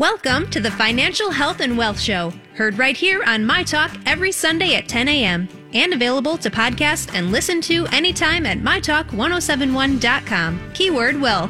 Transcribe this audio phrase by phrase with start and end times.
[0.00, 4.32] Welcome to the Financial Health and Wealth Show, heard right here on My Talk every
[4.32, 5.48] Sunday at 10 a.m.
[5.72, 10.72] and available to podcast and listen to anytime at mytalk1071.com.
[10.74, 11.48] Keyword will.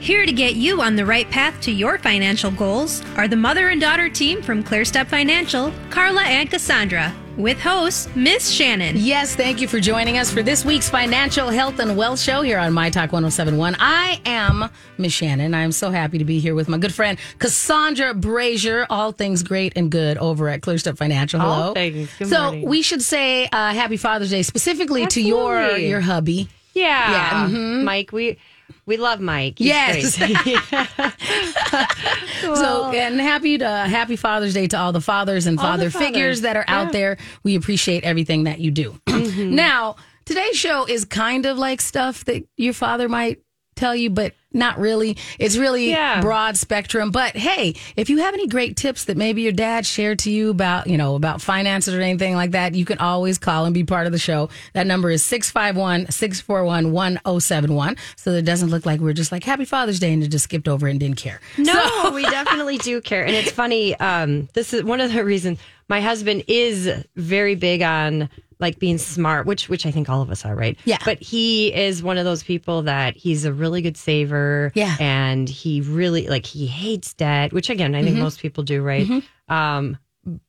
[0.00, 3.68] Here to get you on the right path to your financial goals are the mother
[3.68, 8.92] and daughter team from ClearStep Financial, Carla and Cassandra, with host Miss Shannan.
[8.96, 12.58] Yes, thank you for joining us for this week's Financial Health and Wealth Show here
[12.58, 13.76] on My Talk 1071.
[13.78, 14.68] I am
[14.98, 15.54] Miss Shannan.
[15.54, 19.72] I'm so happy to be here with my good friend Cassandra Brazier, all things great
[19.76, 21.40] and good over at ClearStep Financial.
[21.40, 21.52] Hello.
[21.68, 22.10] All things.
[22.18, 22.68] Good so morning.
[22.68, 26.48] we should say uh, Happy Father's Day specifically to your your hubby.
[26.74, 27.84] Yeah, Yeah, mhm.
[27.84, 28.12] Mike.
[28.12, 28.38] We
[28.86, 29.58] we love Mike.
[29.58, 30.18] He's Yes.
[30.18, 30.58] great.
[32.42, 36.06] So and happy to, happy Father's Day to all the fathers and All father fathers.
[36.08, 37.16] figures that are out there.
[37.44, 38.98] We appreciate everything that you do.
[39.06, 39.54] Mm-hmm.
[39.54, 43.40] now, today's show is kind of like stuff that your father might
[43.76, 45.16] tell you, but not really.
[45.38, 46.20] It's really Yeah.
[46.20, 47.10] broad spectrum.
[47.10, 50.50] But hey, if you have any great tips that maybe your dad shared to you
[50.50, 53.84] about, you know, about finances or anything like that, you can always call and be
[53.84, 54.48] part of the show.
[54.74, 57.96] That number is 651-641-1071.
[58.16, 60.44] So that it doesn't look like we're just like happy Father's Day and it just
[60.44, 61.40] skipped over and didn't care.
[61.58, 63.98] no, we definitely do care, and it's funny.
[63.98, 68.28] Um, this is one of the reasons my husband is very big on
[68.62, 70.78] like being smart, which which I think all of us are, right?
[70.86, 70.96] Yeah.
[71.04, 74.72] But he is one of those people that he's a really good saver.
[74.74, 74.96] Yeah.
[74.98, 78.22] And he really like he hates debt, which again I think Mm-hmm.
[78.22, 79.06] most people do, right?
[79.48, 79.98] Um,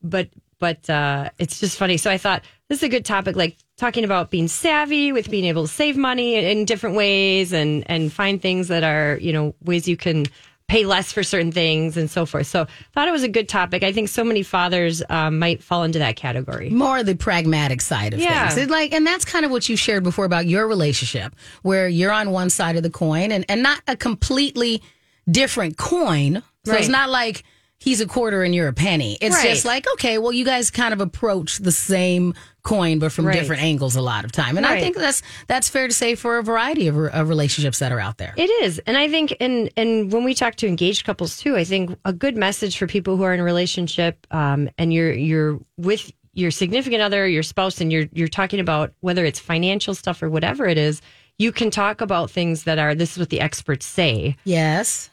[0.02, 1.98] but but uh, it's just funny.
[1.98, 5.44] So I thought this is a good topic, like talking about being savvy with being
[5.46, 9.34] able to save money in, in different ways and and find things that are you
[9.34, 10.26] know ways you can
[10.74, 12.48] pay less for certain things and so forth.
[12.48, 13.84] So thought it was a good topic.
[13.84, 16.72] I think so many fathers um, might fall into that category.
[16.72, 18.48] more the pragmatic side of Yeah.
[18.50, 18.58] things.
[18.64, 22.12] It like, and that's kind of what you shared before about your relationship, where you're
[22.12, 24.82] on one side of the coin and, and not a completely
[25.30, 26.42] different coin.
[26.66, 27.44] So it's not like
[27.78, 29.16] he's a quarter and you're a penny.
[29.22, 29.50] It's Right.
[29.50, 33.38] just like, okay, well, you guys kind of approach the same coin, but from Right.
[33.38, 34.58] different angles a lot of time.
[34.58, 37.92] And I think that's that's fair to say for a variety of, of relationships that
[37.92, 38.34] are out there.
[38.38, 41.64] It is, and I think, and and when we talk to engaged couples too, I
[41.64, 45.60] think a good message for people who are in a relationship, um, and you're you're
[45.78, 50.24] with your significant other, your spouse, and you're you're talking about whether it's financial stuff
[50.24, 51.02] or whatever it is.
[51.40, 55.10] You can talk about things that are this is what the experts say, yes.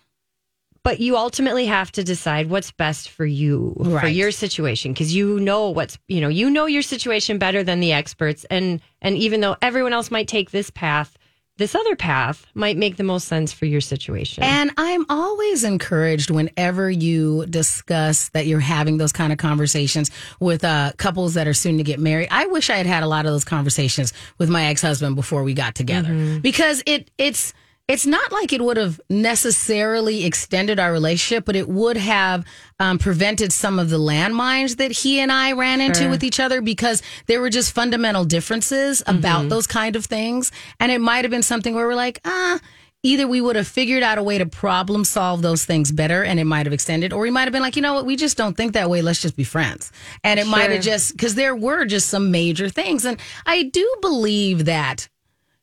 [0.82, 5.38] But you ultimately have to decide what's best for you for your situation because you
[5.41, 8.44] know what's you know you know your situation better than the experts.
[8.50, 11.16] And and even though everyone else might take this path
[11.60, 14.42] this other path might make the most sense for your situation.
[14.42, 20.64] And I'm always encouraged whenever you discuss that you're having those kind of conversations with
[20.64, 22.28] uh, couples that are soon to get married.
[22.30, 25.44] I wish I had had a lot of those conversations with my ex husband before
[25.44, 26.40] we got together.
[26.40, 27.52] Because it it's
[27.90, 32.44] it's not like it would have necessarily extended our relationship, but it would have
[32.78, 36.60] um, prevented some of the landmines that he and I ran into with each other
[36.60, 40.52] because there were just fundamental differences about those kind of things.
[40.78, 42.60] And it might have been something where we're like, ah,
[43.02, 46.38] either we would have figured out a way to problem solve those things better and
[46.38, 48.36] it might have extended, or we might have been like, you know what, we just
[48.36, 49.02] don't think that way.
[49.02, 49.90] Let's just be friends.
[50.22, 53.04] And it might have just, because there were just some major things.
[53.04, 55.08] And I do believe that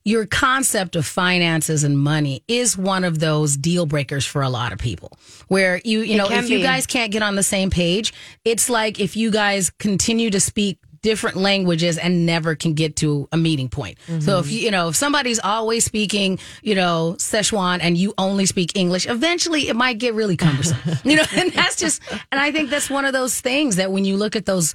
[0.08, 4.72] your concept of finances and money is one of those deal breakers for a lot
[4.72, 5.12] of people
[5.48, 8.70] where you you It know if you guys can't get on the same page it's
[8.70, 13.36] like if you guys continue to speak different languages and never can get to a
[13.36, 13.98] meeting point.
[14.20, 14.54] So if mm-hmm.
[14.54, 19.06] you you know if somebody's always speaking, you know, Szechuan and you only speak English,
[19.06, 20.78] eventually it might get really cumbersome.
[21.04, 22.02] you know, and that's just
[22.32, 24.74] and I think that's one of those things that when you look at those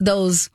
[0.00, 0.50] those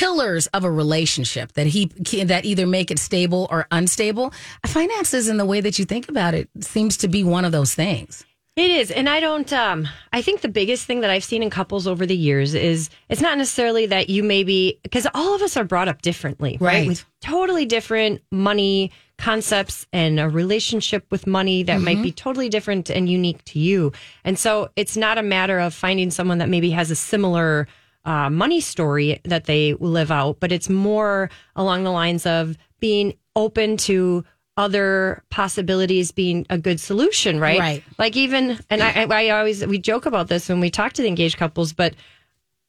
[0.00, 1.84] pillars of a relationship that he
[2.24, 4.32] that either make it stable or unstable.
[4.66, 7.74] Finances and the way that you think about it seems to be one of those
[7.74, 8.24] things.
[8.56, 8.90] It is.
[8.90, 12.06] And I don't, um, I think the biggest thing that I've seen in couples over
[12.06, 15.88] the years is it's not necessarily that you maybe, because all of us are brought
[15.88, 16.80] up differently, right?
[16.80, 16.88] Right.
[16.88, 22.88] With totally different money concepts and a relationship with money that might be totally different
[22.88, 23.92] and unique to you.
[24.24, 27.68] And so it's not a matter of finding someone that maybe has a similar
[28.04, 33.14] uh, money story that they live out, but it's more along the lines of being
[33.36, 34.24] open to
[34.56, 37.58] other possibilities being a good solution, right?
[37.58, 37.84] Right.
[37.98, 41.08] Like even, and I, I always we joke about this when we talk to the
[41.08, 41.94] engaged couples, but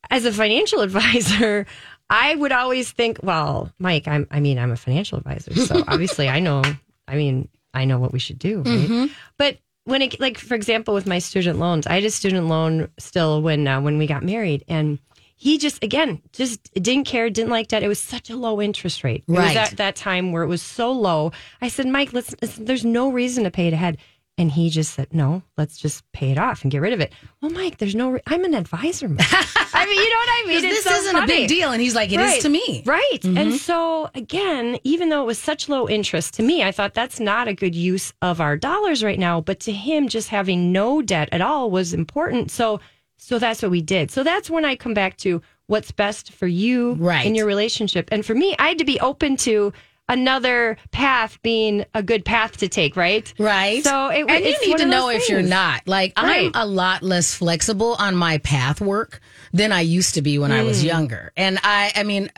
[0.09, 1.65] as a financial advisor,
[2.09, 6.29] I would always think, well, Mike, I'm, I mean, I'm a financial advisor, so obviously
[6.29, 6.61] I know.
[7.07, 9.09] I mean, I know what we should do, right?
[9.37, 12.89] But when it, like, for example, with my student loans, I had a student loan
[12.99, 14.99] still when uh, when we got married, and
[15.41, 17.81] he just again just didn't care, didn't like debt.
[17.81, 19.23] It was such a low interest rate.
[19.27, 19.47] It Right.
[19.47, 21.31] was at that time where it was so low.
[21.63, 22.35] I said, Mike, let's.
[22.43, 23.97] listen, There's no reason to pay it ahead.
[24.37, 27.11] And he just said, no, let's just pay it off and get rid of it.
[27.41, 29.09] Well, Mike, there's no, re- I'm an advisor.
[29.09, 29.27] Mike.
[29.29, 30.61] I mean, you know what I mean?
[30.61, 31.71] this so isn't a big deal.
[31.71, 32.81] And he's like, "It is to me.
[32.85, 33.19] Right.
[33.23, 33.55] And mm-hmm.
[33.55, 37.47] so, again, even though it was such low interest to me, I thought that's not
[37.47, 39.41] a good use of our dollars right now.
[39.41, 42.51] But to him, just having no debt at all was important.
[42.51, 42.79] So,
[43.23, 44.09] so that's what we did.
[44.09, 47.25] So that's when I come back to what's best for you Right.
[47.25, 48.09] in your relationship.
[48.11, 49.71] And for me, I had to be open to
[50.09, 53.31] another path being a good path to take, right?
[53.39, 53.81] Right.
[53.83, 55.87] So it, and you it's need one to know if you're not.
[55.87, 56.51] Like Right.
[56.55, 59.21] I'm a lot less flexible on my path work
[59.53, 60.65] than I used to be when I Hmm.
[60.65, 61.31] was younger.
[61.37, 62.29] And I I mean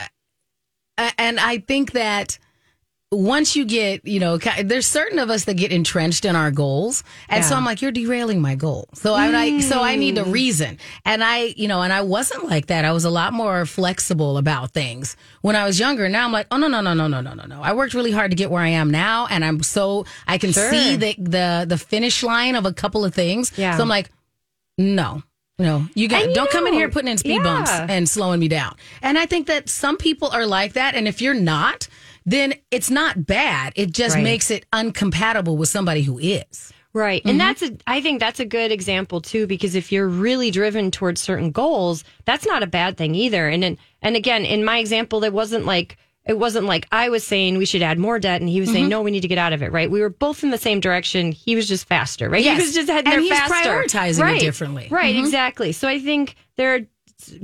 [1.18, 2.38] and I think that
[3.14, 7.04] once you get, you know, there's certain of us that get entrenched in our goals.
[7.28, 8.88] And so I'm like, you're derailing my goal.
[8.94, 10.32] So I, I so I need a mm.
[10.32, 10.78] reason.
[11.04, 12.84] And I, you know, and I wasn't like that.
[12.84, 16.08] I was a lot more flexible about things when I was younger.
[16.08, 17.62] Now I'm like, oh no, no, no, no, no, no, no, no.
[17.62, 19.26] I worked really hard to get where I am now.
[19.26, 20.70] And I'm so I can Sure.
[20.70, 23.52] see the the the finish line of a couple of things.
[23.56, 23.76] Yeah.
[23.76, 24.10] So I'm like,
[24.78, 25.22] no.
[25.56, 28.48] No, you got you don't come in here putting in speed bumps and slowing me
[28.48, 28.74] down.
[29.02, 30.96] And I think that some people are like that.
[30.96, 31.86] And if you're not,
[32.24, 33.72] then it's not bad.
[33.76, 34.24] It just Right.
[34.24, 36.72] makes it uncompatible with somebody who is.
[36.92, 37.22] Right.
[37.24, 37.38] And mm-hmm.
[37.38, 41.20] that's a I think that's a good example too because if you're really driven towards
[41.20, 43.48] certain goals, that's not a bad thing either.
[43.48, 47.24] And then, and again, in my example that wasn't like it wasn't like I was
[47.24, 48.90] saying we should add more debt and he was saying mm-hmm.
[48.90, 49.90] no, we need to get out of it, right?
[49.90, 51.32] We were both in the same direction.
[51.32, 52.42] He was just faster, right?
[52.42, 52.58] Yes.
[52.60, 53.70] He was just heading And there he's faster.
[53.70, 54.40] prioritizing it right.
[54.40, 54.88] differently.
[54.90, 55.24] Right, mm-hmm.
[55.24, 55.72] exactly.
[55.72, 56.80] So I think there are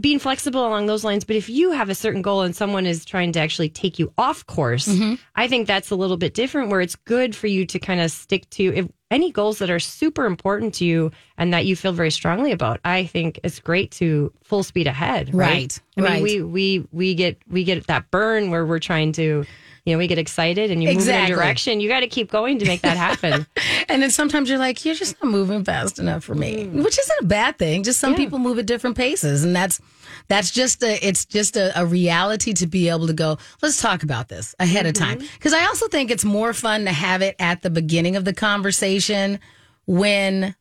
[0.01, 3.05] being flexible along those lines, but if you have a certain goal and someone is
[3.05, 5.15] trying to actually take you off course, Mm-hmm.
[5.37, 8.11] I think that's a little bit different where it's good for you to kind of
[8.11, 11.93] stick to if any goals that are super important to you and that you feel
[11.93, 12.81] very strongly about.
[12.85, 15.51] I think it's great to full speed ahead, right?
[15.51, 16.23] Right, I mean, right.
[16.23, 19.45] we we we get we get that burn where we're trying to
[19.85, 21.81] you know, we get excited and you move in a direction.
[21.81, 23.47] You got to keep going to make that happen.
[23.89, 26.85] And then sometimes you're like, you're just not moving fast enough for me, mm.
[26.85, 27.83] which isn't a bad thing.
[27.83, 28.19] Just some Yeah.
[28.19, 29.81] people move at different paces, and that's
[30.29, 33.39] that's just a it's just a, a reality to be able to go.
[33.63, 35.27] Let's talk about this ahead of time mm-hmm.
[35.35, 38.33] because I also think it's more fun to have it at the beginning of the
[38.33, 39.41] conversation
[39.87, 40.55] when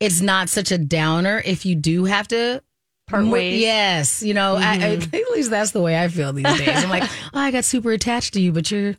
[0.00, 1.40] it's not such a downer.
[1.44, 2.62] If you do have to.
[3.06, 3.60] Part ways.
[3.60, 6.82] Yes, you know, I, I, at least that's the way I feel these days.
[6.82, 7.04] I'm like,
[7.34, 8.96] oh, I got super attached to you, but you're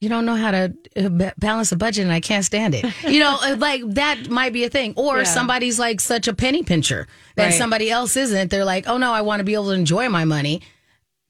[0.00, 2.86] you don't know how to uh, balance a budget and I can't stand it.
[3.06, 4.94] You know, uh, like that might be a thing.
[4.96, 5.24] Or Yeah.
[5.24, 7.52] somebody's like such a penny pincher that Right.
[7.52, 8.50] somebody else isn't.
[8.50, 10.62] They're like, oh no, I want to be able to enjoy my money.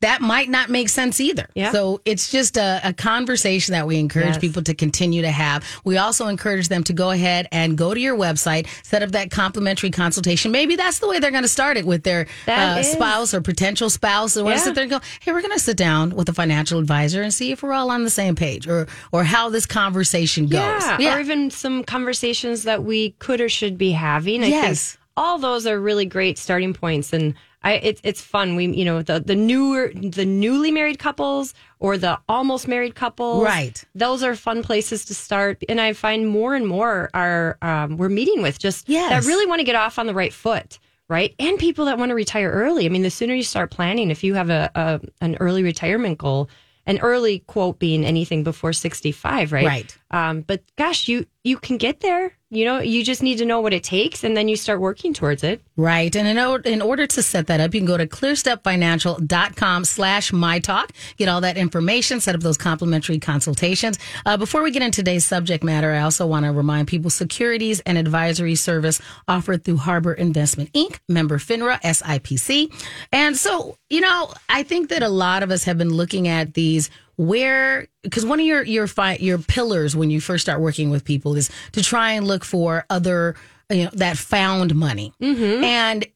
[0.01, 1.47] That might not make sense either.
[1.55, 1.73] Yeah.
[1.73, 4.39] So it's just a, a conversation that we encourage Yes.
[4.39, 5.63] people to continue to have.
[5.85, 9.31] We also encourage them to go ahead and go to your website, set up that
[9.31, 10.53] complimentary consultation.
[10.53, 13.91] Maybe that's the way they're going to start it with their uh, spouse or potential
[13.91, 14.35] spouse.
[14.35, 14.65] They want to Yeah.
[14.65, 17.33] sit there and go, hey, we're going to sit down with a financial advisor and
[17.33, 20.83] see if we're all on the same page or or how this conversation goes.
[20.99, 24.43] Yeah, or even some conversations that we could or should be having.
[24.45, 24.93] I Yes.
[24.93, 28.57] think all those are really great starting points, and I it's it's fun.
[28.57, 33.45] We you know the the newer the newly married couples or the almost married couples,
[33.45, 33.83] Right.
[33.95, 38.09] Those are fun places to start, and I find more and more are um, we're
[38.09, 39.11] meeting with just Yes.
[39.11, 40.79] that really want to get off on the right foot.
[41.09, 41.35] Right.
[41.41, 42.87] And people that want to retire early.
[42.87, 46.19] I mean, the sooner you start planning, if you have a, a an early retirement
[46.19, 46.49] goal,
[46.87, 49.67] an early quote being anything before 65, right?
[49.67, 49.99] Right.
[50.13, 52.39] Um, but gosh, you you can get there.
[52.53, 55.15] You know, you just need to know what it takes, and then you start working
[55.15, 55.63] towards it.
[55.77, 56.15] Right.
[56.17, 60.33] And in, or- in order to set that up, you can go to clearstepfinancial.com slash
[60.33, 64.01] mytalk, get all that information, set up those complimentary consultations.
[64.27, 67.79] Uh, before we get into today's subject matter, I also want to remind people securities
[67.87, 72.73] and advisory service offered through Harbor Investment Inc., member FINRA, SIPC.
[73.13, 76.55] And so, you know, I think that a lot of us have been looking at
[76.55, 80.89] these where because one of your your fi- your pillars when you first start working
[80.89, 83.37] with people is to try and look for other
[83.69, 85.13] you know that found money.
[85.21, 85.63] Mm-hmm.
[85.63, 86.07] And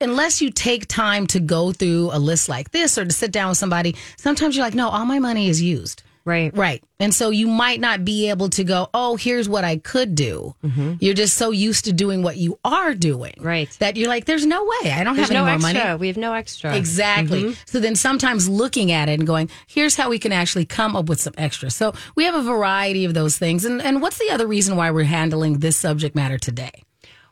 [0.00, 3.50] unless you take time to go through a list like this or to sit down
[3.50, 6.56] with somebody sometimes you're like no all my money is used Right.
[6.56, 10.14] right and so you might not be able to go oh here's what i could
[10.14, 10.94] do mm-hmm.
[11.00, 13.68] you're just so used to doing what you are doing Right.
[13.80, 15.84] that you're like there's no way i don't There's have any no more extra.
[15.84, 16.76] money We have no extra.
[16.76, 17.42] Exactly.
[17.42, 17.52] Mm-hmm.
[17.66, 21.08] So then sometimes looking at it and going, here's how we can actually come up
[21.08, 21.70] with some extra.
[21.70, 23.64] So we have a variety of those things.
[23.64, 26.82] And, and what's the other reason why we're handling this subject matter today?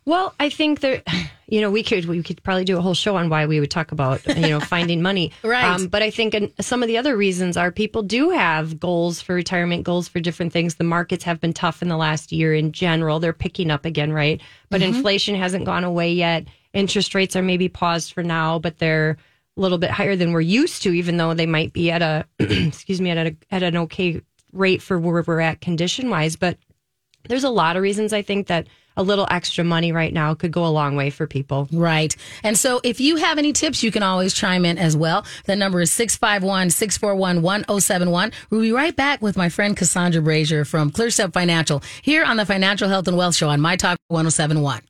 [0.04, 1.02] Well, I think that
[1.50, 3.71] you know we could we could probably do a whole show on why we would
[3.71, 5.90] talk about you know finding money, Um, Right.
[5.90, 9.83] but I think some of the other reasons are people do have goals for retirement,
[9.85, 10.76] goals for different things.
[10.76, 13.21] The markets have been tough in the last year in general.
[13.21, 14.40] They're picking up again, right?
[14.71, 16.45] But inflation hasn't gone away yet.
[16.73, 19.16] Interest rates are maybe paused for now, but they're
[19.57, 22.25] a little bit higher than we're used to, even though they might be at a
[22.38, 24.21] excuse me at a at an okay
[24.52, 26.57] rate for where we're at condition wise, but
[27.28, 28.66] there's a lot of reasons I think that
[28.97, 31.68] a little extra money right now could go a long way for people.
[31.73, 32.14] Right.
[32.42, 35.25] And so if you have any tips, you can always chime in as well.
[35.47, 38.32] The number is 651 641 1071.
[38.50, 42.47] We'll be right back with my friend Cassandra Brazier from ClearStep Financial here on the
[42.47, 44.89] Financial Health and Wealth Show on My Talk 1071.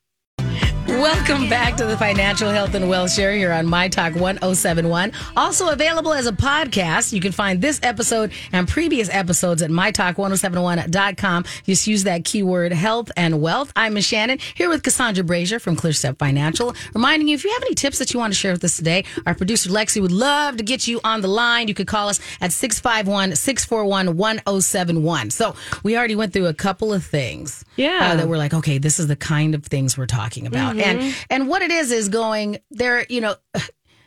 [1.01, 5.13] Welcome back to the Financial Health and Wealth Show here on My Talk 1071.
[5.35, 7.15] Also available as a podcast.
[7.15, 11.45] You can find this episode and previous episodes at mytalk1071.com.
[11.65, 13.73] Just use that keyword health and wealth.
[13.75, 16.75] I'm Miss Shannan here with Cassandra Brazier from ClearStep Financial.
[16.93, 19.07] Reminding you, if you have any tips that you want to share with us today,
[19.25, 21.67] our producer Lexi would love to get you on the line.
[21.67, 25.31] You could call us at 651 641 1071.
[25.31, 27.65] So we already went through a couple of things.
[27.77, 28.01] Yeah.
[28.03, 30.77] Uh, that we're like, okay, this is the kind of things we're talking about.
[30.91, 31.23] And mm-hmm.
[31.31, 33.37] and what it is is going there, you know,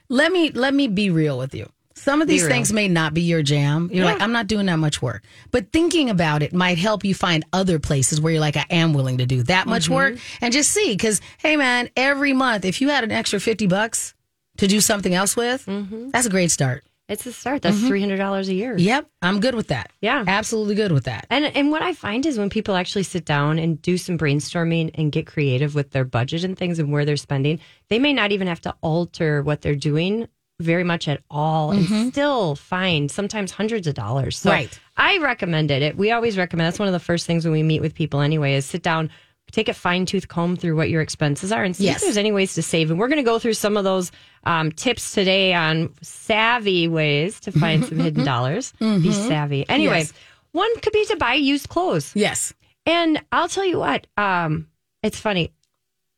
[0.10, 1.70] let me let me be real with you.
[1.96, 3.90] Some of these things may not be your jam.
[3.94, 5.24] You're like, I'm not doing that much work.
[5.52, 8.94] But thinking about it might help you find other places where you're like, I am
[8.94, 9.94] willing to do that much mm-hmm.
[9.94, 10.98] work and just see.
[10.98, 14.16] Cause hey man, every month, if you had an extra 50 bucks
[14.58, 16.10] to do something else with, mm-hmm.
[16.10, 16.84] that's a great start.
[17.10, 17.62] It's a start.
[17.62, 18.12] That's mm-hmm.
[18.14, 18.78] $300 a year.
[18.78, 19.10] Yep.
[19.22, 19.92] I'm good with that.
[20.02, 20.24] Yeah.
[20.26, 21.28] Absolutely good with that.
[21.30, 24.92] And and what I find is when people actually sit down and do some brainstorming
[24.96, 28.32] and get creative with their budget and things and where they're spending, they may not
[28.32, 30.28] even have to alter what they're doing
[30.60, 32.10] very much at all and mm-hmm.
[32.10, 34.38] still find sometimes hundreds of dollars.
[34.38, 34.80] So Right.
[34.96, 35.82] I recommend it.
[35.82, 35.98] it.
[35.98, 38.54] We always recommend that's one of the first things when we meet with people anyway
[38.54, 39.10] is sit down
[39.54, 41.98] take a fine tooth comb through what your expenses are and see Yes.
[41.98, 42.90] if there's any ways to save.
[42.92, 44.12] And we're going to go through some of those
[44.44, 48.74] um, tips today on savvy ways to find some hidden dollars.
[48.80, 49.64] Be savvy.
[49.70, 50.14] Anyway, Yes.
[50.52, 52.12] one could be to buy used clothes.
[52.14, 52.54] Yes.
[52.86, 54.68] And I'll tell you what, um,
[55.02, 55.54] it's funny.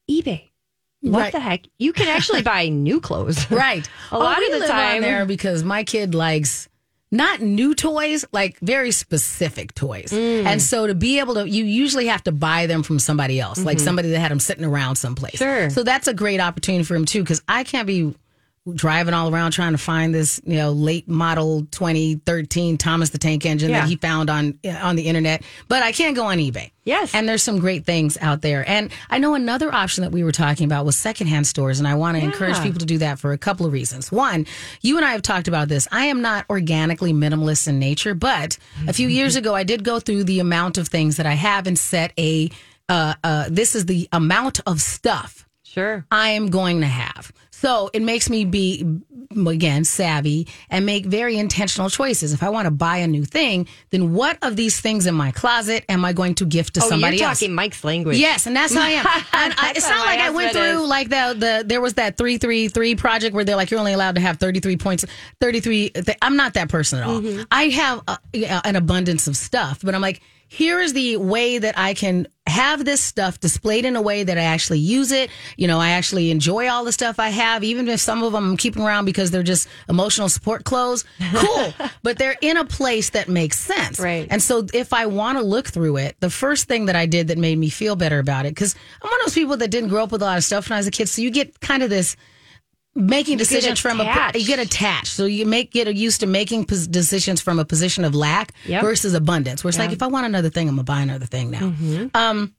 [0.09, 0.49] eBay.
[1.01, 1.31] What Right.
[1.31, 1.61] the heck?
[1.77, 3.51] You can actually buy new clothes.
[3.51, 3.87] Right.
[4.11, 6.67] A lot we of the time- there because my kid likes
[7.15, 10.11] not new toys, like very specific toys.
[10.11, 10.45] Mm.
[10.45, 13.63] And so to be able to, you usually have to buy them from somebody else,
[13.63, 15.35] like somebody that had them sitting around someplace.
[15.35, 15.61] Mm-hmm.
[15.61, 15.69] Sure.
[15.69, 18.13] So that's a great opportunity for him too, because I can't be
[18.73, 23.45] driving all around trying to find this, you know, late model 2013 Thomas the Tank
[23.45, 23.81] Engine Yeah.
[23.81, 25.43] that he found on on the internet.
[25.67, 26.71] But I can't go on eBay.
[26.83, 27.13] Yes.
[27.13, 28.67] And there's some great things out there.
[28.67, 31.79] And I know another option that we were talking about was secondhand stores.
[31.79, 34.11] And I want to encourage people to do that for a couple of reasons.
[34.11, 34.45] One,
[34.81, 35.87] you and I have talked about this.
[35.91, 38.57] I am not organically minimalist in nature, but
[38.87, 41.65] a few years ago, I did go through the amount of things that I have
[41.67, 42.49] and set a,
[42.89, 46.05] uh, uh, this is the amount of stuff Sure.
[46.09, 47.33] I am going to have.
[47.65, 48.85] So it makes me be,
[49.35, 52.31] again, savvy and make very intentional choices.
[52.31, 55.31] If I want to buy a new thing, then what of these things in my
[55.31, 57.39] closet am I going to gift to Oh, somebody you're else?
[57.39, 58.17] talking Mike's language.
[58.17, 59.05] Yes, and that's how I am.
[59.33, 60.89] And I, it's not like I went through is.
[60.89, 63.93] like the the there was that three three three project where they're like you're only
[63.93, 65.03] allowed to have thirty three points,
[65.41, 65.91] thirty three.
[66.21, 67.19] I'm not that person at all.
[67.19, 67.43] Mm-hmm.
[67.51, 68.19] I have a,
[68.67, 70.21] an abundance of stuff, but I'm like.
[70.47, 74.37] Here is the way that I can have this stuff displayed in a way that
[74.37, 75.31] I actually use it.
[75.57, 78.51] You know, I actually enjoy all the stuff I have, even if some of them
[78.51, 81.03] I'm keeping around because they're just emotional support clothes.
[81.33, 81.73] Cool.
[82.03, 83.99] but they're in a place that makes sense.
[83.99, 84.27] Right.
[84.29, 87.29] And so if I want to look through it, the first thing that I did
[87.29, 89.89] that made me feel better about it, because I'm one of those people that didn't
[89.89, 91.09] grow up with a lot of stuff when I was a kid.
[91.09, 92.15] So you get kind of this
[92.95, 95.07] making decisions from a you get attached.
[95.07, 98.81] So you make get used to making decisions from a position of lack Yep.
[98.81, 99.63] versus abundance.
[99.63, 101.73] Where it's like if I want another thing, I'm gonna buy another thing now.
[102.13, 102.55] Um,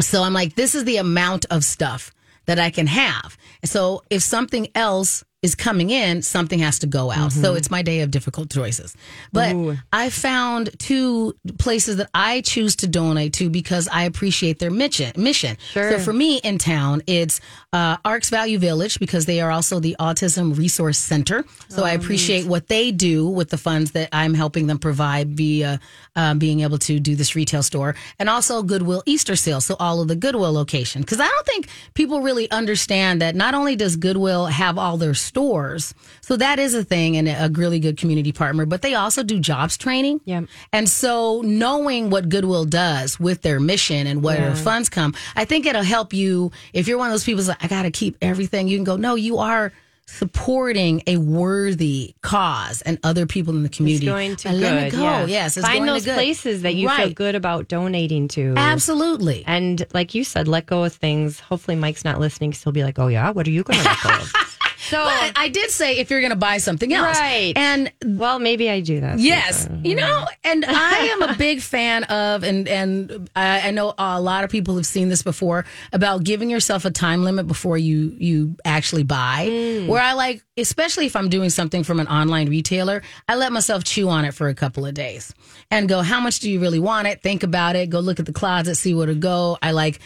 [0.00, 2.12] so I'm like, this is the amount of stuff
[2.46, 3.36] that I can have.
[3.64, 7.30] So if something else is coming in, something has to go out.
[7.30, 8.96] So it's my day of difficult choices.
[9.32, 9.54] But
[9.92, 15.12] I found two places that I choose to donate to because I appreciate their mission.
[15.16, 15.56] Mission.
[15.70, 15.92] Sure.
[15.92, 17.40] So for me in town, it's
[17.72, 21.44] uh, Arcs Value Village because they are also the Autism Resource Center.
[21.68, 25.78] So I appreciate what they do with the funds that I'm helping them provide via
[26.16, 29.66] uh, being able to do this retail store, and also Goodwill Easter Seals.
[29.66, 33.54] So all of the Goodwill location, because I don't think people really understand that not
[33.54, 37.78] only does Goodwill have all their stores, so that is a thing and a really
[37.78, 40.20] good community partner, but they also do jobs training.
[40.24, 40.44] Yep.
[40.72, 45.44] And so knowing what Goodwill does with their mission and where their funds come, I
[45.44, 48.16] think it'll help you if you're one of those people like, I got to keep
[48.20, 48.66] everything.
[48.68, 49.72] You can go, no, you are
[50.10, 54.06] supporting a worthy cause and other people in the It's community.
[54.06, 54.64] going to And good.
[54.74, 55.02] let it go.
[55.02, 55.26] yeah.
[55.26, 55.56] Yes.
[55.58, 58.54] It's Find going to those places that you feel good about donating to.
[58.56, 59.44] Absolutely.
[59.46, 61.40] And like you said, let go of things.
[61.40, 62.52] Hopefully, Mike's not listening.
[62.52, 64.32] 'cause he'll be like, "Oh yeah, what are you going to let go of?"
[64.88, 67.52] So but I did say if you're going to buy something else, Right.
[67.56, 69.18] And well, maybe I do that.
[69.18, 73.94] Yes, you know, and I am a big fan of, and and I, I know
[73.98, 77.78] a lot of people have seen this before about giving yourself a time limit before
[77.78, 79.46] you you actually buy.
[79.48, 79.88] Mm.
[79.88, 83.84] Where I like, especially if I'm doing something from an online retailer, I let myself
[83.84, 85.34] chew on it for a couple of days
[85.70, 87.22] and go, how much do you really want it?
[87.22, 87.90] Think about it.
[87.90, 89.58] Go look at the closet, see where to go.
[89.62, 90.00] I like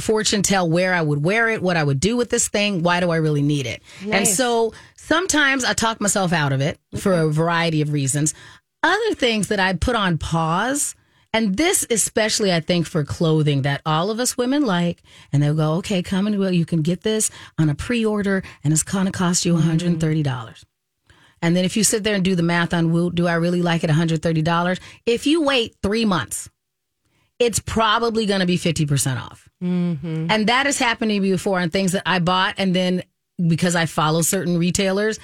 [0.00, 2.82] fortune tell where I would wear it, what I would do with this thing.
[2.82, 3.82] Why do I really need it?
[4.20, 8.34] And so sometimes I talk myself out of it for a variety of reasons.
[8.82, 10.94] Other things that I put on pause,
[11.32, 15.54] and this especially I think for clothing that all of us women like, and they'll
[15.54, 19.06] go, okay, come and well, you can get this on a pre-order, and it's going
[19.06, 20.64] to cost you one hundred and thirty dollars.
[21.42, 23.62] And then if you sit there and do the math on, will, do I really
[23.62, 24.80] like it $130?
[25.06, 26.50] If you wait three months,
[27.38, 29.48] it's probably going to be 50% off.
[29.62, 30.26] Mm-hmm.
[30.30, 32.56] And that has happened to me before on things that I bought.
[32.58, 33.02] And then
[33.48, 35.18] because I follow certain retailers,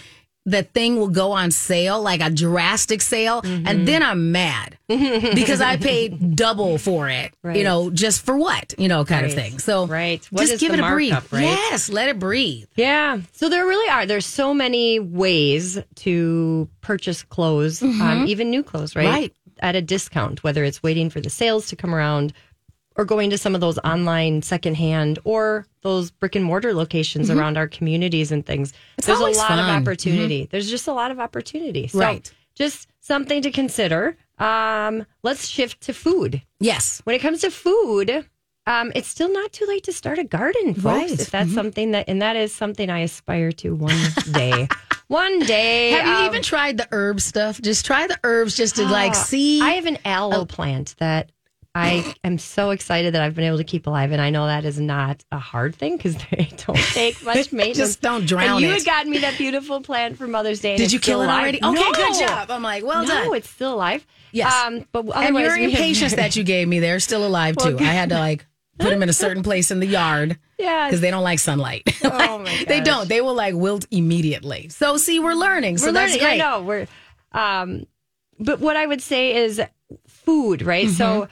[0.49, 3.43] the thing will go on sale, like a drastic sale.
[3.43, 3.67] Mm-hmm.
[3.67, 8.73] And then I'm mad because I paid double for it, you know, just for what,
[8.79, 9.59] you know, kind of thing.
[9.59, 10.25] So Right.
[10.31, 11.15] What just give it a breathe.
[11.33, 11.43] right?
[11.43, 12.69] Yes, let it breathe.
[12.77, 13.23] Yeah.
[13.33, 14.07] So there really are.
[14.07, 19.07] There's so many ways to purchase clothes, um, even new clothes, right?
[19.07, 19.33] Right.
[19.61, 22.33] At a discount, whether it's waiting for the sales to come around
[22.97, 27.57] or going to some of those online secondhand or those brick and mortar locations around
[27.57, 28.73] our communities and things.
[29.05, 29.83] There's a lot of fun.
[29.83, 30.49] opportunity.
[30.51, 31.89] There's just a lot of opportunity.
[31.89, 32.31] So Right.
[32.55, 34.17] just something to consider.
[34.39, 36.43] Um, let's shift to food.
[36.61, 37.01] Yes.
[37.05, 38.27] When it comes to food,
[38.67, 40.85] um, it's still not too late to start a garden, folks.
[40.85, 41.11] Right.
[41.11, 41.21] Mm-hmm.
[41.21, 43.97] If that's something that, and that is something I aspire to one
[44.33, 44.69] day.
[45.09, 45.91] one day.
[45.91, 47.61] Have you um, even tried the herb stuff?
[47.61, 49.61] Just try the herbs just to like see.
[49.63, 51.31] I have an aloe plant that
[51.77, 54.65] I am so excited that I've been able to keep alive, and I know that
[54.65, 57.77] is not a hard thing because they don't take much maintenance.
[57.77, 58.75] Just don't drown and you it.
[58.75, 60.77] had gotten me that beautiful plant for Mother's Day.
[60.77, 61.41] Did you kill it alive.
[61.43, 61.61] already?
[61.63, 62.51] Okay, good job.
[62.51, 63.35] I'm like, well no, done.
[63.37, 64.07] it's still alive.
[64.33, 64.53] Yes.
[64.53, 67.79] Um, but and your impatience that you gave me, they're still alive too.
[67.79, 68.47] I had to like
[68.79, 70.87] put them in a certain place in the yard Yeah.
[70.87, 71.83] because they don't like sunlight.
[72.05, 73.09] Oh, my They don't.
[73.09, 74.69] They will like wilt immediately.
[74.69, 75.79] So see, we're learning.
[75.79, 76.27] So we're that's learning.
[76.27, 76.43] great.
[76.43, 76.87] I know we're,
[77.33, 77.87] um,
[78.39, 79.61] but what I would say is
[80.07, 80.87] food, right?
[80.87, 80.95] Mm-hmm.
[80.97, 81.29] So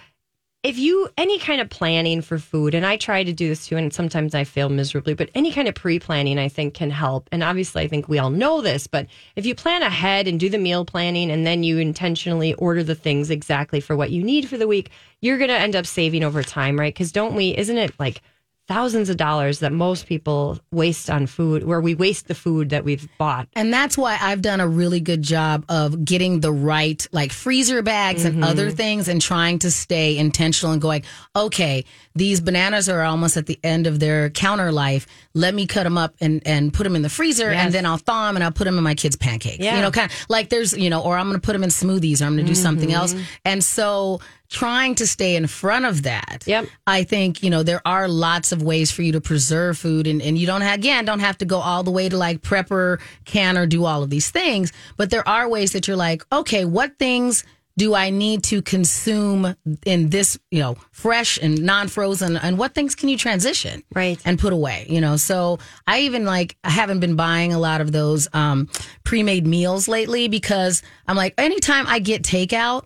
[0.65, 3.77] if you any kind of planning for food, and I try to do this too,
[3.77, 7.29] and sometimes I fail miserably, but any kind of pre-planning I think can help.
[7.31, 9.07] And obviously, I think we all know this, but
[9.37, 12.95] if you plan ahead and do the meal planning, and then you intentionally order the
[12.95, 16.25] things exactly for what you need for the week, you're going to end up saving
[16.25, 16.95] over time, right?
[16.95, 17.55] Because don't we?
[17.57, 18.23] Isn't it like
[18.67, 22.83] thousands of dollars that most people waste on food, where we waste the food that
[22.85, 23.47] we've bought?
[23.55, 27.83] And that's why I've done a really good job of getting the right like freezer
[27.83, 28.77] bags and other Mm-hmm.
[28.77, 31.03] things and trying to stay intentional and going,
[31.37, 35.07] okay, these bananas are almost at the end of their counter life.
[35.35, 37.65] Let me cut them up and, and put them in the freezer Yes.
[37.67, 39.59] and then I'll thaw them and I'll put them in my kids' pancakes.
[39.59, 39.77] Yeah.
[39.77, 41.71] You know, kind of like there's, you know, or I'm going to put them in
[41.71, 42.97] smoothies or I'm going to do something Mm-hmm.
[42.97, 43.15] else.
[43.45, 44.21] And so
[44.55, 46.45] trying to stay in front of that.
[46.47, 46.69] Yep.
[46.87, 50.23] I think, you know, there are lots of ways for you to preserve food and,
[50.23, 53.01] and you don't have, again, don't have to go all the way to like prepper,
[53.25, 54.73] can, or do all of these things.
[54.97, 57.45] But there are ways that you're like, okay, what things
[57.77, 62.95] do I need to consume in this, you know, fresh and non-frozen and what things
[62.95, 63.83] can you transition?
[63.93, 64.21] Right.
[64.25, 65.17] And put away, you know?
[65.17, 68.69] So I even like, I haven't been buying a lot of those, um,
[69.03, 72.85] pre-made meals lately because I'm like, anytime I get takeout,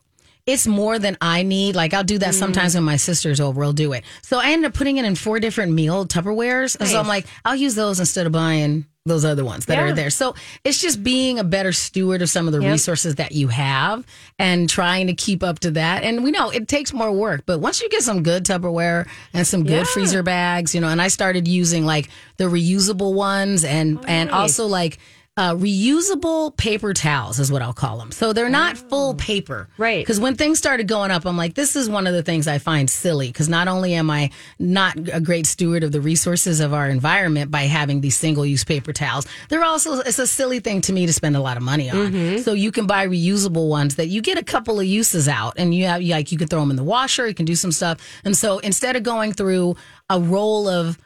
[0.48, 1.76] it's more than I need.
[1.76, 2.38] Like I'll do that mm.
[2.38, 3.62] sometimes when my sister's over.
[3.62, 4.02] I'll do it.
[4.22, 6.74] So I ended up putting it in four different meal Tupperwares.
[6.80, 9.84] And So I'm like, I'll use those instead of buying those other ones that Yeah.
[9.84, 10.10] are there.
[10.10, 10.34] So
[10.64, 12.72] it's just being a better steward of some of the Yep.
[12.72, 14.04] resources that you have
[14.38, 16.02] and trying to keep up to that.
[16.02, 19.46] And we know it takes more work, but once you get some good Tupperware and
[19.46, 19.92] some good Yeah.
[19.94, 22.08] freezer bags, you know, and I started using like
[22.38, 24.40] the reusable ones and and Oh, nice.
[24.40, 24.98] also like
[25.38, 28.10] uh, reusable paper towels is what I'll call them.
[28.10, 29.68] So they're not full paper.
[29.70, 29.74] Oh.
[29.78, 30.04] Right.
[30.04, 32.58] Because when things started going up, I'm like, this is one of the things I
[32.58, 33.28] find silly.
[33.28, 37.52] Because not only am I not a great steward of the resources of our environment
[37.52, 41.06] by having these single use paper towels, they're also, it's a silly thing to me
[41.06, 41.96] to spend a lot of money on.
[42.10, 42.38] Mm-hmm.
[42.38, 45.72] So you can buy reusable ones that you get a couple of uses out and
[45.72, 48.00] you have, like, you can throw them in the washer, you can do some stuff.
[48.24, 49.76] And so instead of going through
[50.10, 50.98] a roll of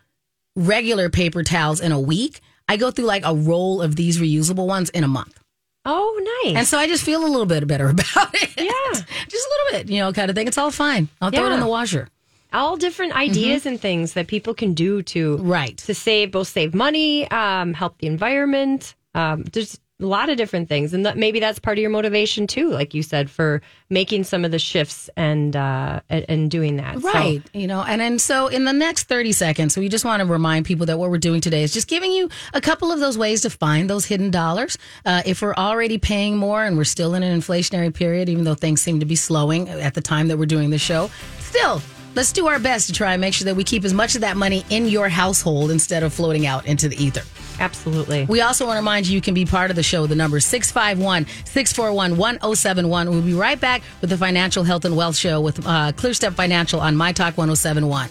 [0.56, 4.66] regular paper towels in a week, I go through like a roll of these reusable
[4.66, 5.38] ones in a month.
[5.84, 6.56] Oh, nice.
[6.56, 8.50] And so I just feel a little bit better about it.
[8.56, 9.00] Yeah.
[9.28, 10.46] just a little bit, you know, kind of thing.
[10.46, 11.08] It's all fine.
[11.20, 12.08] I'll throw it in the washer.
[12.52, 15.76] all different ideas and things that people can do to Right.
[15.78, 18.94] to save both save money, um, help the environment.
[19.14, 22.46] Um, there's a lot of different things, and that maybe that's part of your motivation
[22.46, 27.00] too, like you said, for making some of the shifts and uh, and, doing that.
[27.00, 27.42] So- Right.
[27.52, 30.66] You know, and and so in the next 30 seconds, we just want to remind
[30.66, 33.42] people that what we're doing today is just giving you a couple of those ways
[33.42, 34.76] to find those hidden dollars.
[35.04, 38.54] Uh, if we're already paying more and we're still in an inflationary period, even though
[38.54, 41.80] things seem to be slowing at the time that we're doing the show, still.
[42.14, 44.20] Let's do our best to try and make sure that we keep as much of
[44.20, 47.22] that money in your household instead of floating out into the ether.
[47.60, 48.26] Absolutely.
[48.26, 50.06] We also want to remind you you can be part of the show.
[50.06, 53.10] The number is 651 641 1071.
[53.10, 56.80] We'll be right back with the Financial Health and Wealth Show with uh, ClearStep Financial
[56.80, 58.08] on My Talk 1071.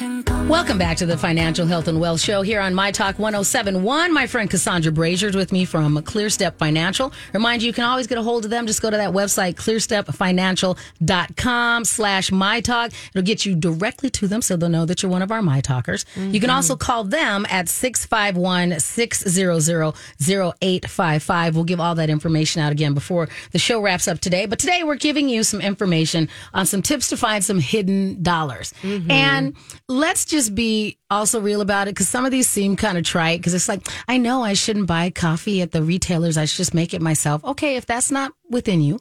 [0.00, 4.12] Welcome back to the Financial Health and Wealth Show here on My Talk 1071.
[4.12, 7.12] My friend Cassandra Brazier is with me from ClearStep Financial.
[7.32, 8.66] Remind you, you can always get a hold of them.
[8.66, 12.90] Just go to that website, clearstepfinancial.com slash My Talk.
[13.10, 15.60] It'll get you directly to them so they'll know that you're one of our My
[15.60, 16.04] Talkers.
[16.16, 16.56] You can mm-hmm.
[16.56, 19.94] also call them at 651 600
[20.28, 21.54] 0855.
[21.54, 24.46] We'll give all that information out again before the show wraps up today.
[24.46, 28.74] But today we're giving you some information on some tips to find some hidden dollars.
[28.82, 29.10] Mm-hmm.
[29.10, 29.54] And
[29.88, 33.40] let's just be also real about it because some of these seem kind of trite
[33.40, 36.36] because it's like, I know I shouldn't buy coffee at the retailers.
[36.36, 37.44] I should just make it myself.
[37.44, 39.00] Okay, if that's not within you,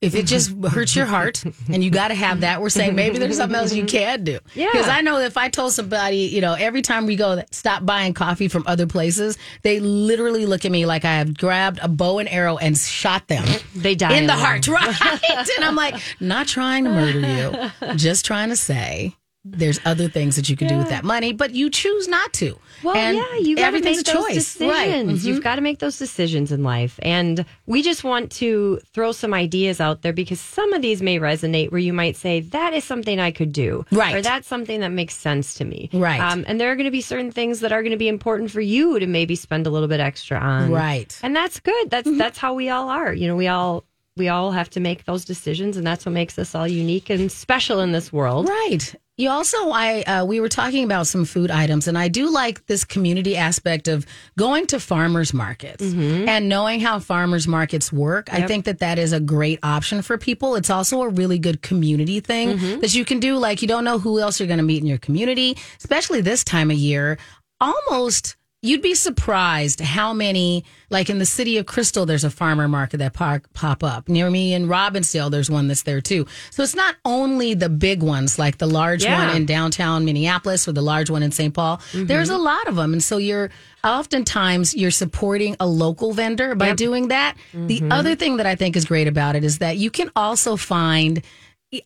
[0.00, 3.18] if it just hurts your heart and you got to have that, we're saying maybe
[3.18, 4.38] there's something else you can do.
[4.54, 4.68] Yeah.
[4.72, 8.14] Because I know if I told somebody, you know, every time we go, stop buying
[8.14, 12.18] coffee from other places, they literally look at me like I have grabbed a bow
[12.18, 15.20] and arrow and shot them They die in the heart, right?
[15.56, 20.36] and I'm like, not trying to murder you, just trying to say there's other things
[20.36, 22.58] that you can do with that money, but you choose not to.
[22.82, 24.70] Well, and yeah, you got to everything's make a those choice, decisions.
[24.72, 25.06] right?
[25.06, 25.26] Mm-hmm.
[25.28, 29.34] You've got to make those decisions in life, and we just want to throw some
[29.34, 31.70] ideas out there because some of these may resonate.
[31.70, 34.14] Where you might say that is something I could do, Right.
[34.16, 36.20] Or that's something that makes sense to me, Right.
[36.20, 38.50] Um, and there are going to be certain things that are going to be important
[38.50, 41.08] for you to maybe spend a little bit extra on, Right.
[41.08, 41.26] Mm-hmm.
[41.26, 41.90] And that's good.
[41.90, 43.12] That's that's how we all are.
[43.12, 43.84] You know, we all.
[44.16, 47.32] We all have to make those decisions, and that's what makes us all unique and
[47.32, 48.48] special in this world.
[48.48, 48.94] Right.
[49.16, 52.66] You also, I uh, we were talking about some food items, and I do like
[52.66, 54.04] this community aspect of
[54.36, 55.82] going to farmers markets
[56.28, 58.28] and knowing how farmers markets work.
[58.32, 60.56] I think that that is a great option for people.
[60.56, 63.36] It's also a really good community thing that you can do.
[63.38, 66.42] Like you don't know who else you're going to meet in your community, especially this
[66.42, 67.16] time of year.
[67.60, 68.34] Almost.
[68.64, 72.96] You'd be surprised how many, like in the city of Crystal, there's a farmer market
[72.96, 74.08] that pop, pop up.
[74.08, 76.26] Near me in Robbinsdale, there's one that's there too.
[76.50, 79.26] So it's not only the big ones, like the large Yeah.
[79.26, 81.52] one in downtown Minneapolis or the large one in St.
[81.52, 81.76] Paul.
[81.76, 82.06] Mm-hmm.
[82.06, 82.94] There's a lot of them.
[82.94, 83.50] And so you're
[83.84, 87.36] oftentimes you're supporting a local vendor by doing that.
[87.52, 87.92] The mm-hmm.
[87.92, 91.22] other thing that I think is great about it is that you can also find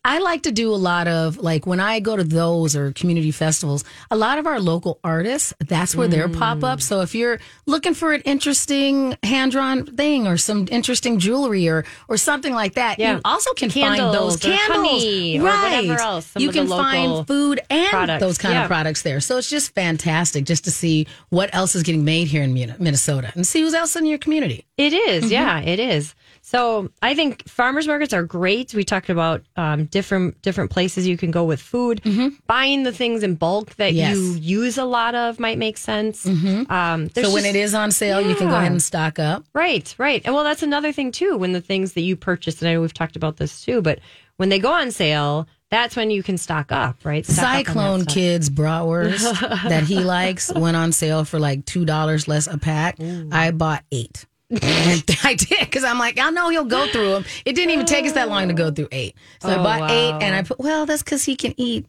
[0.05, 3.31] I like to do a lot of like when I go to those or community
[3.31, 6.81] festivals, a lot of our local artists, that's where their pop up.
[6.81, 11.85] So if you're looking for an interesting hand drawn thing or some interesting jewelry or
[12.07, 13.15] or something like that, Yeah.
[13.15, 15.03] you also can Candles find those candles.
[15.43, 15.87] right.
[15.87, 18.19] whatever else, some you can find food and products.
[18.21, 18.61] those kind Yeah.
[18.63, 19.19] of products there.
[19.19, 23.31] So it's just fantastic just to see what else is getting made here in Minnesota
[23.35, 24.65] and see who's else in your community.
[24.77, 25.31] It is, Mm-hmm.
[25.33, 26.15] yeah, it is.
[26.49, 28.73] So I think farmers markets are great.
[28.73, 32.01] We talked about um, different different places you can go with food.
[32.47, 33.97] Buying the things in bulk that Mm-hmm.
[33.97, 34.15] Yes.
[34.17, 34.33] you
[34.63, 36.25] use a lot of might make sense.
[36.25, 39.45] Um, there's So when it is on sale, you can go ahead and stock up.
[39.53, 40.23] Right, right.
[40.25, 41.37] And well, that's another thing too.
[41.37, 43.99] When the things that you purchase, and I know we've talked about this too, but
[44.37, 47.25] when they go on sale, that's when you can stock up, right?
[47.27, 48.13] Stock up Cyclone stuff.
[48.15, 52.97] Kids bratwurst that he likes went on sale for like two dollars less a pack.
[53.31, 54.25] I bought eight.
[54.61, 57.25] I did because I'm like, I know he'll go through them.
[57.45, 59.15] It didn't even take us that long to go through eight.
[59.41, 61.85] So I Oh, bought eight, and I oh, put well, that's because he can eat.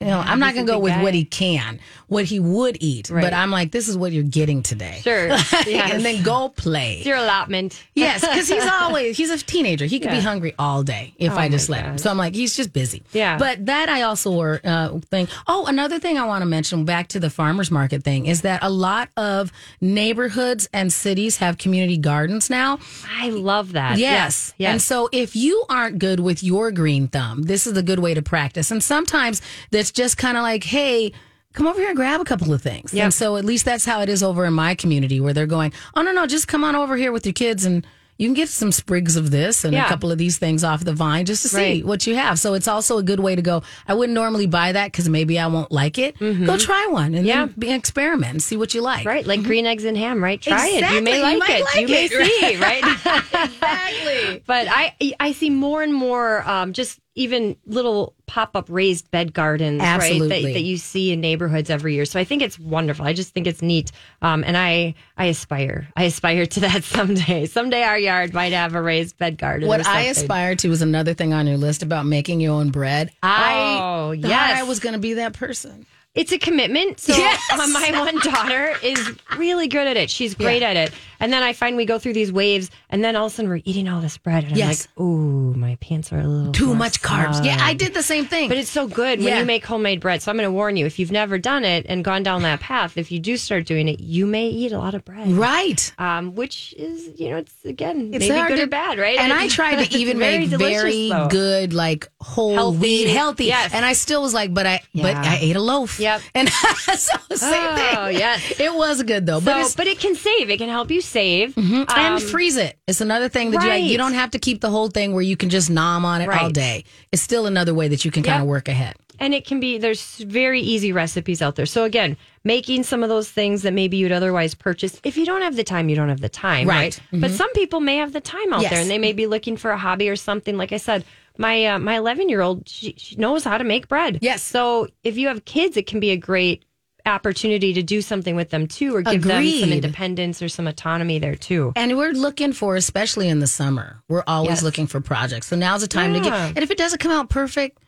[0.00, 1.02] You know, I'm not gonna go with guy.
[1.02, 3.22] what he can, what he would eat, Right.
[3.22, 5.00] but I'm like, this is what you're getting today.
[5.02, 5.28] Sure.
[5.66, 5.92] Yes.
[5.94, 6.98] and then go play.
[6.98, 7.82] It's your allotment.
[7.94, 9.86] Yes, because he's always he's a teenager.
[9.86, 11.96] He could be hungry all day if Oh I just let him.
[11.96, 13.04] So I'm like, he's just busy.
[13.14, 13.38] Yeah.
[13.38, 15.30] But that I also were uh, think.
[15.46, 18.62] Oh, another thing I want to mention back to the farmers market thing is that
[18.62, 22.78] a lot of neighborhoods and cities have community gardens now.
[23.18, 23.96] I love that.
[23.98, 24.52] Yes.
[24.58, 24.72] Yes.
[24.72, 28.12] And so if you aren't good with your green thumb, this is a good way
[28.12, 28.70] to practice.
[28.70, 29.40] And sometimes
[29.86, 31.12] that's just kind of like, hey,
[31.52, 32.92] come over here and grab a couple of things.
[32.92, 33.04] Yep.
[33.04, 35.72] And so at least that's how it is over in my community where they're going,
[35.94, 37.86] oh, no, no, just come on over here with your kids and
[38.18, 40.92] you can get some sprigs of this and a couple of these things off the
[40.94, 41.84] vine just to see Right.
[41.84, 42.38] what you have.
[42.38, 43.62] So it's also a good way to go.
[43.86, 46.18] I wouldn't normally buy that because maybe I won't like it.
[46.18, 47.26] Go try one and Mm-hmm.
[47.26, 47.48] Yeah.
[47.58, 49.04] then experiment and see what you like.
[49.06, 50.40] Right, like green eggs and ham, right?
[50.40, 50.94] Try it.
[50.94, 51.64] You may like might it.
[51.64, 52.82] like you may see, right?
[53.44, 54.42] Exactly.
[54.46, 59.32] but I I see more and more um, just even little pop up raised bed
[59.32, 60.20] gardens, right?
[60.20, 62.04] That, that you see in neighborhoods every year.
[62.04, 63.06] So I think it's wonderful.
[63.06, 63.90] I just think it's neat.
[64.22, 67.46] Um, and I, I aspire, I aspire to that someday.
[67.46, 69.66] Someday our yard might have a raised bed garden.
[69.66, 72.70] or What I aspire to is another thing on your list about making your own
[72.70, 73.10] bread.
[73.22, 74.60] I Oh, thought yes.
[74.60, 75.86] I was going to be that person.
[76.16, 76.98] It's a commitment.
[76.98, 77.40] So Yes.
[77.52, 80.10] uh, my one daughter is really good at it.
[80.10, 80.70] She's great Yeah.
[80.70, 80.92] at it.
[81.18, 83.48] And then I find we go through these waves, and then all of a sudden
[83.50, 84.86] we're eating all this bread, and I'm Yes.
[84.96, 87.42] like, ooh, my pants are a little Too much carbs.
[87.42, 88.48] Yeah, I did the same thing.
[88.50, 90.20] But it's so good when you make homemade bread.
[90.20, 92.60] So I'm going to warn you: if you've never done it and gone down that
[92.60, 95.26] path, if you do start doing it, you may eat a lot of bread.
[95.32, 95.90] right.
[95.98, 99.18] Um, which is, you know, it's again It's maybe hard good to- or bad, right?
[99.18, 101.28] And I tried to even very make very though.
[101.28, 102.78] good, like whole Healthy.
[102.78, 103.46] wheat, healthy.
[103.46, 103.72] Yes.
[103.72, 105.98] And I still was like, but I, but I ate a loaf.
[106.06, 106.20] Yep.
[106.34, 108.18] And so same Oh, thing.
[108.18, 108.60] yes.
[108.60, 109.40] It was good though.
[109.40, 110.50] So, But but it can save.
[110.50, 111.56] It can help you save.
[111.58, 112.78] Um, and freeze it.
[112.86, 113.82] It's another thing that you, right.
[113.92, 116.28] you don't have to keep the whole thing where you can just nom on it
[116.28, 116.84] all day.
[117.12, 118.94] It's still another way that you can kind of work ahead.
[119.18, 123.08] and it can be there's very easy recipes out there so again making some of
[123.08, 126.10] those things that maybe you'd otherwise purchase if you don't have the time you don't
[126.14, 127.00] have the time Right.
[127.12, 128.70] right, but some people may have the time out Yes.
[128.72, 131.00] there and they may be looking for a hobby or something like i said
[131.38, 134.42] my uh, my 11 year old she, she knows how to make bread Yes.
[134.42, 136.64] so if you have kids it can be a great
[137.04, 141.18] opportunity to do something with them too or give them some independence or some autonomy
[141.20, 144.62] there too And we're looking for, especially in the summer, we're always Yes.
[144.64, 145.46] looking for projects.
[145.46, 146.24] So now's the time to Yeah.
[146.24, 146.56] get.
[146.56, 147.78] And if it doesn't come out perfect,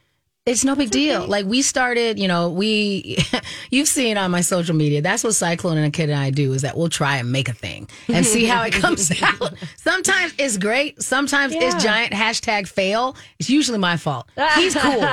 [0.49, 1.27] it's no big deal.
[1.27, 3.19] Like we started, you know, we,
[3.71, 5.03] you've seen on my social media.
[5.03, 7.49] That's what Cyclone and a kid and I do is that we'll try and make
[7.49, 9.55] a thing and see how it comes out.
[9.77, 11.03] Sometimes it's great.
[11.03, 11.65] Sometimes Yeah.
[11.75, 13.17] it's giant hashtag fail.
[13.39, 14.29] It's usually my fault.
[14.57, 15.05] He's cool.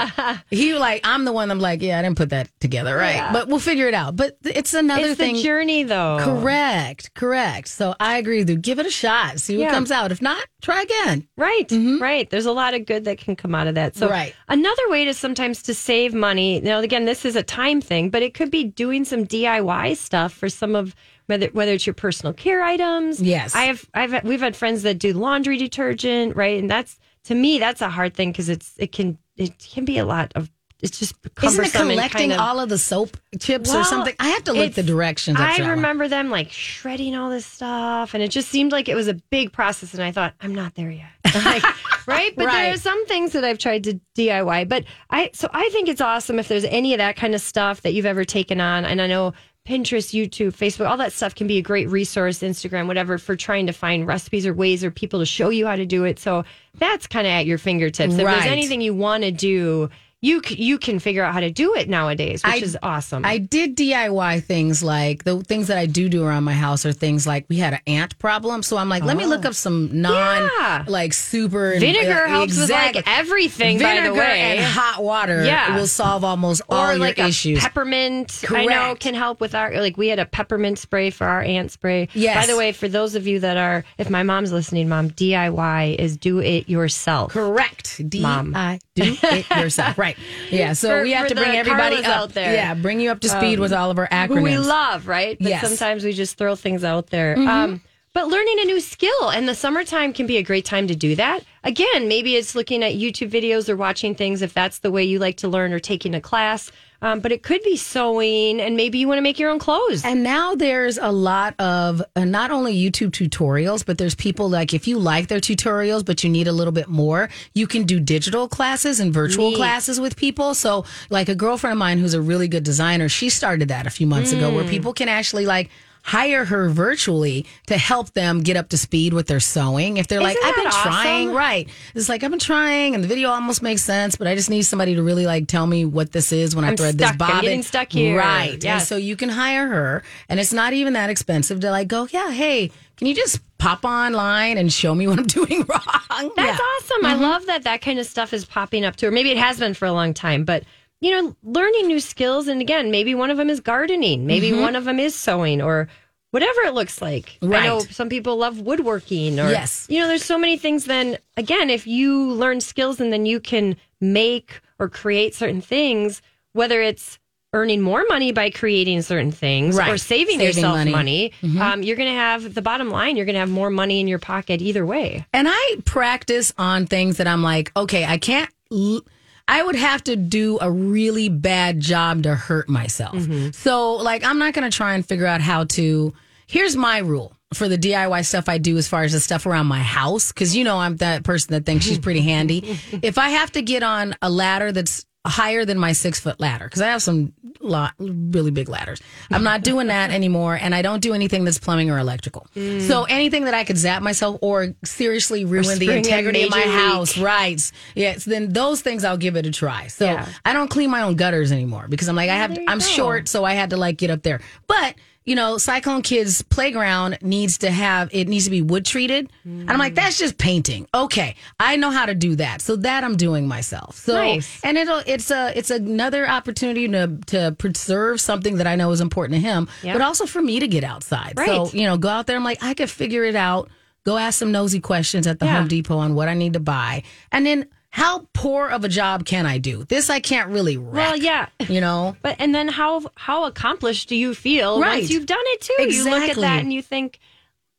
[0.49, 1.51] he like, I'm the one.
[1.51, 2.95] I'm like, yeah, I didn't put that together.
[2.95, 3.29] Right.
[3.33, 4.15] But we'll figure it out.
[4.15, 5.35] But it's another it's thing.
[5.35, 7.67] the journey though Correct, correct.
[7.67, 8.57] So I agree with you.
[8.57, 9.39] Give it a shot.
[9.39, 9.71] See what Yeah.
[9.71, 10.11] comes out.
[10.11, 11.27] If not, try again.
[11.37, 11.65] Right,
[11.99, 12.29] right.
[12.29, 13.95] There's a lot of good that can come out of that.
[13.95, 14.13] So, Mm-hmm.
[14.13, 14.35] Right.
[14.47, 16.61] another way to sometimes to save money.
[16.61, 20.31] Now, again, this is a time thing, but it could be doing some DIY stuff
[20.31, 20.93] for some of
[21.25, 23.19] whether whether it's your personal care items.
[23.19, 23.55] Yes.
[23.55, 23.89] I have.
[23.95, 26.59] I've we've had friends that do laundry detergent, right?
[26.59, 29.97] And that's to me that's a hard thing because it's it can it can be
[29.97, 33.73] a lot of it's just Isn't it collecting kind of, all of the soap chips
[33.73, 34.13] or something?
[34.19, 35.38] I have to look the directions.
[35.39, 39.07] I remember them like shredding all this stuff, and it just seemed like it was
[39.07, 39.93] a big process.
[39.93, 41.07] And I thought, I'm not there yet,
[41.45, 41.63] like,
[42.07, 42.35] right?
[42.35, 44.67] But there are some things that I've tried to DIY.
[44.69, 47.81] But I, so I think it's awesome if there's any of that kind of stuff
[47.81, 48.85] that you've ever taken on.
[48.85, 49.33] And I know
[49.65, 53.65] Pinterest, YouTube, Facebook, all that stuff can be a great resource, Instagram, whatever, for trying
[53.65, 56.19] to find recipes or ways or people to show you how to do it.
[56.19, 56.43] So
[56.75, 58.13] that's kind of at your fingertips.
[58.13, 58.33] If Right.
[58.35, 59.89] there's anything you want to do.
[60.21, 63.23] You, you can figure out how to do it nowadays, which I- is awesome.
[63.25, 66.93] I did DIY things like the things that I do do around my house are
[66.93, 68.63] things like we had an ant problem.
[68.63, 70.49] So I'm like, let me look up some non Oh.
[70.60, 70.84] Yeah.
[70.88, 74.58] like super Vinegar uh, helps with like everything, by the way.
[74.58, 75.75] and hot water Yeah.
[75.75, 77.60] will solve almost all or your like a issues.
[77.60, 78.43] peppermint.
[78.49, 81.69] I know can help with our like we had a peppermint spray for our ant
[81.71, 82.08] spray.
[82.13, 82.36] Yes.
[82.47, 85.95] By the way, for those of you that are, if my mom's listening, mom, DIY
[85.99, 87.32] is do it yourself.
[87.34, 88.01] Correct.
[88.10, 88.56] D Mom.
[88.56, 89.97] I do it yourself.
[89.99, 90.04] Right.
[90.49, 90.73] Yeah.
[90.73, 92.53] So For- we have to bring everybody up out there.
[92.53, 94.37] Yeah, bring you up to speed with all of our acronyms.
[94.37, 95.37] Who we love, right?
[95.39, 95.63] But Yes.
[95.63, 95.75] Mm-hmm.
[95.75, 97.37] sometimes we just throw things out there.
[97.37, 97.81] Um,
[98.15, 101.15] but learning a new skill and the summertime can be a great time to do
[101.15, 101.43] that.
[101.65, 105.19] Again, maybe it's looking at YouTube videos or watching things if that's the way you
[105.19, 106.71] like to learn or taking a class.
[107.01, 110.06] Um, but it could be sewing and maybe you want to make your own clothes.
[110.06, 114.73] And now there's a lot of uh, not only YouTube tutorials, but there's people like
[114.73, 117.99] if you like their tutorials, but you need a little bit more, you can do
[117.99, 119.58] digital classes and virtual Neat.
[119.58, 120.54] classes with people.
[120.56, 123.89] So, like a girlfriend of mine who's a really good designer, she started that a
[123.89, 124.56] few months ago Mm.
[124.56, 125.69] where people can actually like
[126.05, 129.97] hire her virtually to help them get up to speed with their sewing.
[129.97, 130.91] If they're like, Isn't I've been awesome?
[130.91, 131.67] trying, right.
[131.95, 134.61] It's like, I've been trying and the video almost makes sense, but I just need
[134.63, 136.99] somebody to really like tell me what this is when I I'm thread stuck.
[136.99, 137.41] this I'm bobbin.
[137.41, 138.19] getting stuck here.
[138.19, 138.63] Right.
[138.63, 138.87] Yes.
[138.87, 142.29] so you can hire her and it's not even that expensive to like go, yeah,
[142.31, 146.31] hey, can you just pop online and show me what I'm doing wrong?
[146.35, 146.57] That's yeah.
[146.59, 146.97] awesome.
[146.97, 147.05] Mm-hmm.
[147.05, 149.07] I love that that kind of stuff is popping up too.
[149.07, 150.63] Or maybe it has been for a long time, but
[151.05, 152.47] you know, learning new skills.
[152.47, 154.25] And again, maybe one of them is gardening.
[154.25, 155.87] Maybe one of them is sewing or
[156.31, 157.37] whatever it looks like.
[157.41, 157.77] I know Mm-hmm.
[157.87, 157.93] Right.
[157.93, 159.85] some people love woodworking or, Yes.
[159.87, 160.85] you know, there's so many things.
[160.85, 166.21] Then again, if you learn skills and then you can make or create certain things,
[166.53, 167.19] whether it's
[167.53, 171.31] earning more money by creating certain things or saving, Saving yourself money.
[171.41, 171.61] Mm-hmm.
[171.61, 174.07] um, you're going to have the bottom line, you're going to have more money in
[174.09, 175.25] your pocket either way.
[175.31, 178.49] And I practice on things that I'm like, okay, I can't.
[178.71, 179.03] l-
[179.47, 183.15] I would have to do a really bad job to hurt myself.
[183.15, 183.51] Mm-hmm.
[183.51, 186.13] So, like, I'm not going to try and figure out how to,
[186.47, 189.67] here's my rule for the DIY stuff I do as far as the stuff around
[189.67, 190.31] my house.
[190.31, 192.77] Cause you know, I'm that person that thinks she's pretty handy.
[193.01, 196.65] if I have to get on a ladder that's higher than my six foot ladder,
[196.65, 200.55] because I have some lot, really big ladders, I'm not doing that anymore.
[200.55, 202.47] And I don't do anything that's plumbing or electrical.
[202.53, 206.71] So anything that I could zap myself or seriously ruin the integrity of my major
[206.71, 207.59] house, right?
[207.95, 208.23] Yes.
[208.23, 209.88] Then those things I'll give it a try.
[209.88, 210.27] So Yeah.
[210.43, 212.85] I don't clean my own gutters anymore because I'm like, I have, I'm go.
[212.85, 214.41] short so I had to like get up there.
[214.67, 219.31] But you know, Cyclone Kids playground needs to have it needs to be wood treated,
[219.43, 219.95] and I'm like, mm.
[219.97, 220.88] that's just painting.
[220.93, 223.95] Okay, I know how to do that, so that I'm doing myself.
[223.95, 224.61] So, Nice.
[224.63, 229.01] and it'll it's a it's another opportunity to to preserve something that I know is
[229.01, 229.93] important to him, Yeah.
[229.93, 231.33] but also for me to get outside.
[231.35, 231.47] Right.
[231.47, 232.35] So you know, go out there.
[232.38, 233.69] I'm like, I could figure it out.
[234.05, 235.57] Go ask some nosy questions at the Yeah.
[235.57, 237.65] Home Depot on what I need to buy, and then.
[237.95, 239.86] How poor of a job can I do?
[239.86, 240.93] This I can't really wreck.
[241.12, 241.47] Well, yeah.
[241.69, 242.17] You know?
[242.21, 244.97] But and then how how accomplished do you feel Right.
[244.99, 245.84] once you've done it too?
[245.95, 247.19] You look at that and you think,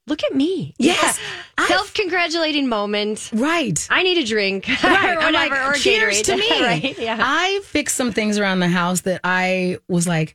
[0.07, 0.75] look at me.
[0.79, 1.19] Yes.
[1.59, 3.29] I've- Self congratulating moment.
[3.35, 3.87] Right.
[3.91, 4.67] I need a drink.
[4.83, 4.85] Right.
[4.85, 5.55] or I'm whatever.
[5.55, 6.25] like, or cheers Gatorade.
[6.25, 6.63] to me.
[6.63, 6.99] right.
[6.99, 7.19] Yeah.
[7.21, 10.35] I fixed some things around the house that I was like,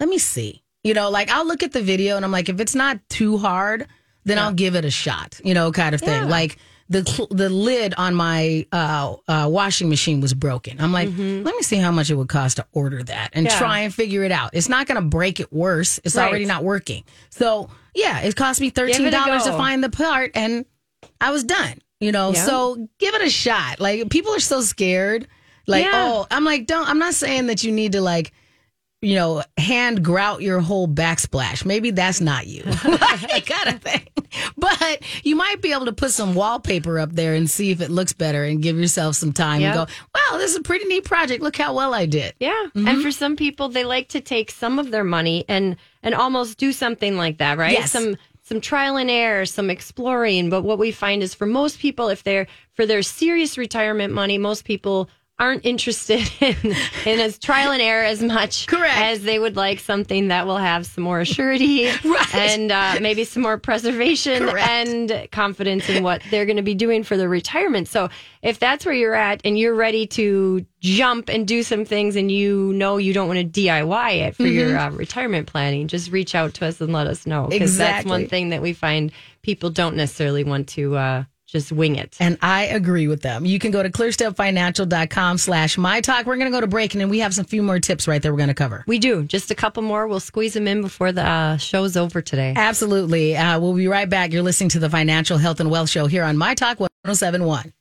[0.00, 0.62] let me see.
[0.82, 3.38] You know, like I'll look at the video and I'm like, if it's not too
[3.38, 3.86] hard,
[4.26, 5.40] then I'll give it a shot.
[5.42, 6.24] You know, kind of thing.
[6.24, 6.28] Yeah.
[6.28, 10.80] Like the the lid on my uh, uh, washing machine was broken.
[10.80, 11.16] I'm like, let
[11.56, 13.52] me see how much it would cost to order that and Mm-hmm.
[13.54, 13.58] Yeah.
[13.58, 14.50] try and figure it out.
[14.52, 15.98] It's not going to break it worse.
[16.04, 16.28] It's Right.
[16.28, 17.04] already not working.
[17.30, 20.64] So yeah, it cost me thirteen dollars to find the part, and
[21.20, 21.80] I was done.
[22.00, 22.44] You know, Yeah.
[22.44, 23.80] so give it a shot.
[23.80, 25.26] Like people are so scared.
[25.66, 25.92] Like, Yeah.
[25.94, 26.86] oh, I'm like, don't.
[26.86, 28.32] I'm not saying that you need to like,
[29.04, 31.64] you know, hand grout your whole backsplash.
[31.64, 34.02] Maybe that's not you, like, kind of thing.
[34.56, 37.90] But you might be able to put some wallpaper up there and see if it
[37.90, 39.76] looks better, and give yourself some time Yep.
[39.76, 41.42] and go, wow, this is a pretty neat project.
[41.42, 42.34] Look how well I did.
[42.40, 42.50] Yeah.
[42.74, 42.88] Mm-hmm.
[42.88, 46.58] And for some people they like to take some of their money and and almost
[46.58, 47.72] do something like that, right?
[47.72, 47.92] Yes.
[47.92, 52.08] Some some trial and error, some exploring, but what we find is for most people
[52.08, 56.54] if they're for their serious retirement money, most people aren't interested in
[57.04, 58.96] in as trial and error as much Correct.
[58.96, 62.34] as they would like something that will have some more surety Right.
[62.34, 64.68] and uh, maybe some more preservation Correct.
[64.68, 67.88] and confidence in what they're going to be doing for their retirement.
[67.88, 68.10] So
[68.42, 72.30] if that's where you're at and you're ready to jump and do some things and
[72.30, 74.94] you know you don't want to DIY it for your Mm-hmm.
[74.94, 77.48] uh, retirement planning, just reach out to us and let us know.
[77.48, 79.10] Because that's one thing that we find
[79.42, 82.16] people don't necessarily want to uh, just wing it.
[82.18, 83.46] And I agree with them.
[83.46, 86.26] You can go to clearstepfinancial.com slash my talk.
[86.26, 88.20] We're going to go to break and then we have some few more tips right
[88.20, 88.82] there we're going to cover.
[88.88, 89.22] We do.
[89.22, 90.08] Just a couple more.
[90.08, 92.54] We'll squeeze them in before the uh, show's over today.
[92.56, 93.36] Absolutely.
[93.36, 94.32] Uh, we'll be right back.
[94.32, 97.72] You're listening to the Financial Health and Wealth Show here on My Talk 1071.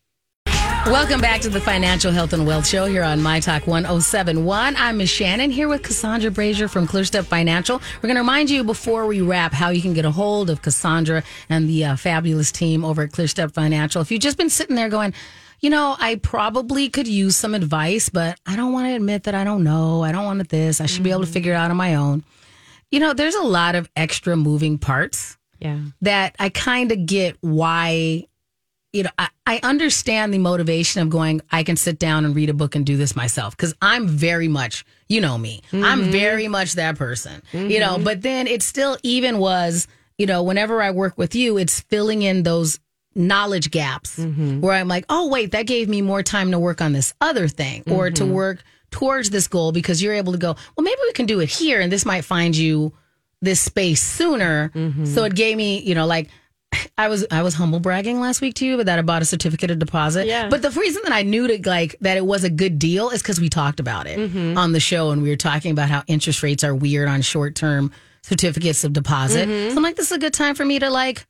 [0.86, 4.76] Welcome back to the Financial Health and Wealth Show here on My Talk 1071.
[4.76, 7.78] I'm Miss Shannan here with Cassandra Brazier from ClearStep Financial.
[7.98, 10.62] We're going to remind you before we wrap how you can get a hold of
[10.62, 14.02] Cassandra and the uh, fabulous team over at ClearStep Financial.
[14.02, 15.14] If you've just been sitting there going,
[15.62, 19.36] you know, I probably could use some advice, but I don't want to admit that
[19.36, 20.04] I don't know.
[20.04, 20.82] I don't want this.
[20.82, 22.26] I should be able to figure it out on my own.
[22.92, 25.80] You know, there's a lot of extra moving parts Yeah.
[26.02, 28.26] that I kind of get why,
[28.94, 32.50] you know, I, I understand the motivation of going, I can sit down and read
[32.50, 33.58] a book and do this myself.
[33.58, 36.12] Cause I'm very much, you know me, I'm mm-hmm.
[36.12, 38.04] very much that person, you know, mm-hmm.
[38.04, 42.22] but then it still even was, you know, whenever I work with you, it's filling
[42.22, 42.80] in those
[43.16, 44.62] knowledge gaps mm-hmm.
[44.62, 47.48] where I'm like, oh, wait, that gave me more time to work on this other
[47.48, 51.14] thing or to work towards this goal because you're able to go, well, maybe we
[51.14, 52.94] can do it here and this might find you
[53.42, 54.72] this space sooner.
[55.06, 56.30] So it gave me, you know, like
[56.98, 59.26] I was I was humble bragging last week to you, but that I bought a
[59.26, 60.28] certificate of deposit.
[60.28, 60.50] Yeah.
[60.50, 63.22] But the reason that I knew to like that it was a good deal is
[63.22, 64.58] because we talked about it mm-hmm.
[64.58, 67.56] on the show and we were talking about how interest rates are weird on short
[67.56, 69.48] term certificates of deposit.
[69.48, 69.72] Mm-hmm.
[69.72, 71.26] So I'm like, this is a good time for me to like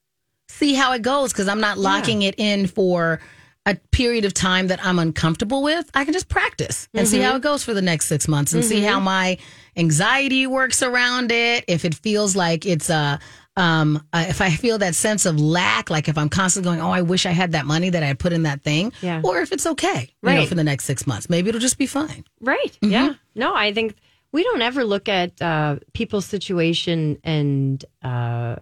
[0.48, 3.20] see how it goes because I'm not locking it in for
[3.66, 5.90] a period of time that I'm uncomfortable with.
[5.94, 7.38] I can just practice and see how mm-hmm.
[7.38, 9.38] it goes for the next six months and see how my
[9.78, 11.64] anxiety works around it.
[11.68, 13.20] If it feels like it's a,
[13.56, 16.90] um, uh, if I feel that sense of lack, like if I'm constantly going, oh,
[16.92, 19.22] I wish I had that money that I put in that thing, Yeah.
[19.24, 20.48] or if it's okay, you know, Right.
[20.50, 22.24] for the next six months, maybe it'll just be fine.
[22.42, 22.78] Right.
[22.82, 23.14] Yeah.
[23.36, 23.96] No, I think
[24.32, 28.56] we don't ever look at uh, people's situation and uh,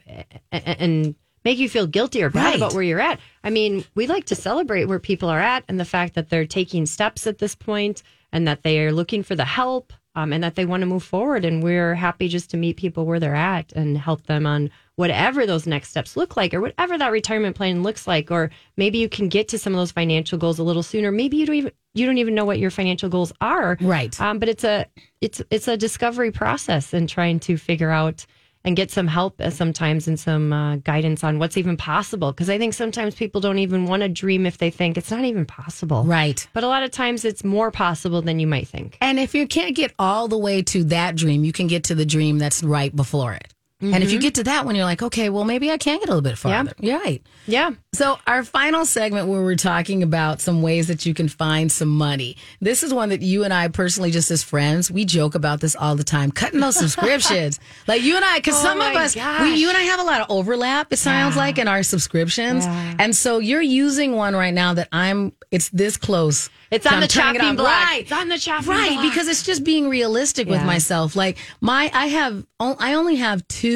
[0.51, 2.55] and make you feel guilty or bad Right.
[2.57, 3.19] about where you're at.
[3.43, 6.45] I mean, we like to celebrate where people are at and the fact that they're
[6.45, 10.43] taking steps at this point and that they are looking for the help um, and
[10.43, 11.43] that they want to move forward.
[11.45, 15.45] And we're happy just to meet people where they're at and help them on whatever
[15.45, 18.29] those next steps look like or whatever that retirement plan looks like.
[18.31, 21.11] Or maybe you can get to some of those financial goals a little sooner.
[21.11, 23.77] Maybe you don't even you don't even know what your financial goals are.
[23.81, 24.19] Right.
[24.19, 24.85] Um, but it's a
[25.19, 28.25] it's it's a discovery process and trying to figure out
[28.63, 32.31] and get some help uh, sometimes and some uh, guidance on what's even possible.
[32.31, 35.25] Because I think sometimes people don't even want to dream if they think it's not
[35.25, 36.03] even possible.
[36.03, 36.47] Right.
[36.53, 38.97] But a lot of times it's more possible than you might think.
[39.01, 41.95] And if you can't get all the way to that dream, you can get to
[41.95, 43.51] the dream that's right before it.
[43.81, 44.21] And if you mm-hmm.
[44.21, 46.37] get to that one, you're like, okay, well, maybe I can get a little bit
[46.37, 46.73] farther.
[46.79, 47.21] You're right.
[47.47, 47.71] Yeah.
[47.93, 51.89] So, our final segment where we're talking about some ways that you can find some
[51.89, 52.37] money.
[52.61, 55.75] This is one that you and I personally, just as friends, we joke about this
[55.75, 56.31] all the time.
[56.31, 59.77] Cutting those subscriptions, like you and I, because Oh some of us, we, you and
[59.77, 60.93] I have a lot of overlap.
[60.93, 62.95] It sounds like in our subscriptions, Yeah.
[62.99, 65.33] and so you're using one right now that I'm.
[65.49, 66.49] It's this close.
[66.69, 67.55] It's So on I'm the chopping on.
[67.57, 67.67] block.
[67.67, 68.03] Right.
[68.03, 69.03] It's on the chopping right block.
[69.03, 71.17] because it's just being realistic with myself.
[71.17, 73.70] Like my, I have, I only have two.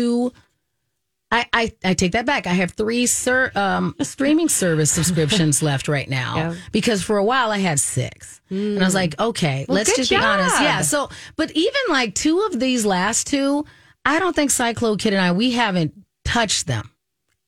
[1.32, 2.46] I, I, I take that back.
[2.48, 6.56] I have three ser, um, streaming service subscriptions left right now Yeah.
[6.72, 8.42] because for a while I had six.
[8.50, 10.62] And I was like, okay, let's good just be honest.
[10.62, 10.82] Yeah.
[10.82, 13.66] So, but even like two of these last two,
[14.06, 15.94] I don't think Cyclo Kid and I, we haven't
[16.24, 16.92] touched them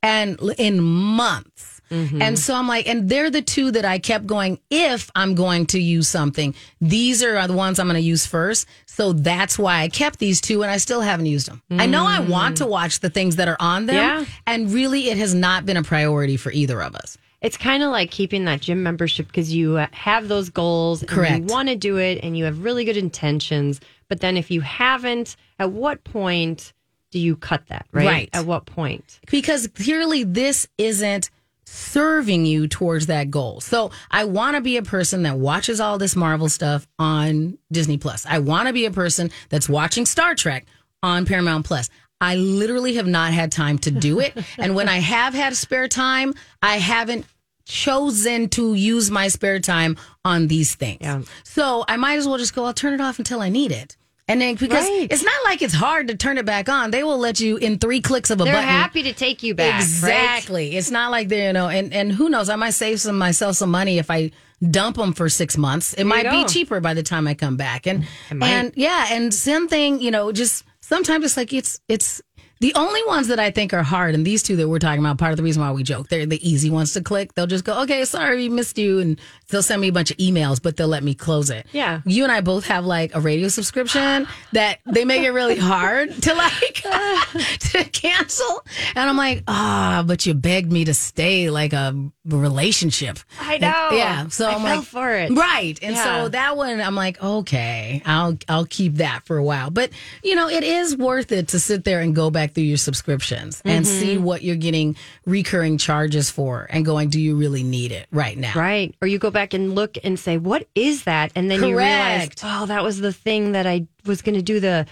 [0.02, 1.76] and in months.
[1.90, 4.60] And so I'm like, and they're the two that I kept going.
[4.70, 8.68] If I'm going to use something, these are the ones I'm going to use first.
[8.86, 11.62] So that's why I kept these two and I still haven't used them.
[11.72, 13.96] I know I want to watch the things that are on them.
[13.96, 14.26] Yeah.
[14.46, 17.18] And really, it has not been a priority for either of us.
[17.42, 21.10] It's kind of like keeping that gym membership because you uh, have those goals and
[21.10, 21.38] Correct.
[21.38, 23.80] you want to do it and you have really good intentions.
[24.10, 26.74] But then if you haven't, at what point
[27.12, 28.06] do you cut that, right?
[28.06, 28.30] Right.
[28.34, 29.20] At what point?
[29.30, 31.30] because clearly this isn't
[31.68, 33.59] serving you towards that goal.
[33.59, 37.97] So I want to be a person that watches all this Marvel stuff on Disney
[37.97, 38.26] Plus.
[38.26, 40.65] I want to be a person that's watching Star Trek
[41.03, 41.89] on Paramount Plus.
[42.22, 44.34] I literally have not had time to do it.
[44.57, 47.26] and when I have had spare time, I haven't
[47.65, 50.99] chosen to use my spare time on these things.
[51.01, 51.22] Yeah.
[51.43, 53.97] So I might as well just go, I'll turn it off until I need it.
[54.28, 55.07] And then because Right.
[55.09, 56.91] it's not like it's hard to turn it back on.
[56.91, 58.53] They will let you in three clicks of a button.
[58.53, 59.73] They're happy to take you back.
[59.75, 59.82] right?
[59.82, 60.75] Exactly.
[60.75, 63.55] It's not like they're, you know, and, and who knows, I might save some myself
[63.55, 64.32] some money if I
[64.69, 65.93] dump them for six months.
[65.93, 67.88] It might be cheaper by the time I come back.
[67.88, 72.21] And, and yeah, and same thing, you know, just sometimes it's like it's, it's,
[72.59, 75.19] the only ones that I think are hard, and these two that we're talking about,
[75.19, 77.36] part of the reason why we joke, they're the easy ones to click.
[77.36, 78.97] They'll just go, okay, sorry, we missed you.
[78.97, 81.66] And they'll send me a bunch of emails, but they'll let me close it.
[81.72, 82.02] Yeah.
[82.06, 86.14] You and I both have like a radio subscription that they make it really hard
[86.24, 86.74] to like
[87.60, 88.66] to cancel.
[88.95, 91.95] And I'm like, ah, but you begged me to stay like a
[92.26, 93.20] relationship.
[93.39, 93.88] I know.
[93.89, 94.28] And- yeah.
[94.28, 95.32] So I I'm fell like, for it.
[95.32, 95.80] Right.
[95.82, 96.04] And Yeah.
[96.24, 99.70] so that one, I'm like, okay, I'll I'll keep that for a while.
[99.70, 99.91] But
[100.24, 103.62] you know, it is worth it to sit there and go back through your subscriptions
[103.66, 104.00] and Mm-hmm.
[104.00, 104.95] see what you're getting
[105.26, 108.54] recurring charges for, and going, do you really need it right now?
[108.56, 108.93] Right.
[109.02, 111.32] Or you go back and look and say, what is that?
[111.36, 114.60] And then you realize, oh, that was the thing that I was going to do
[114.60, 114.86] the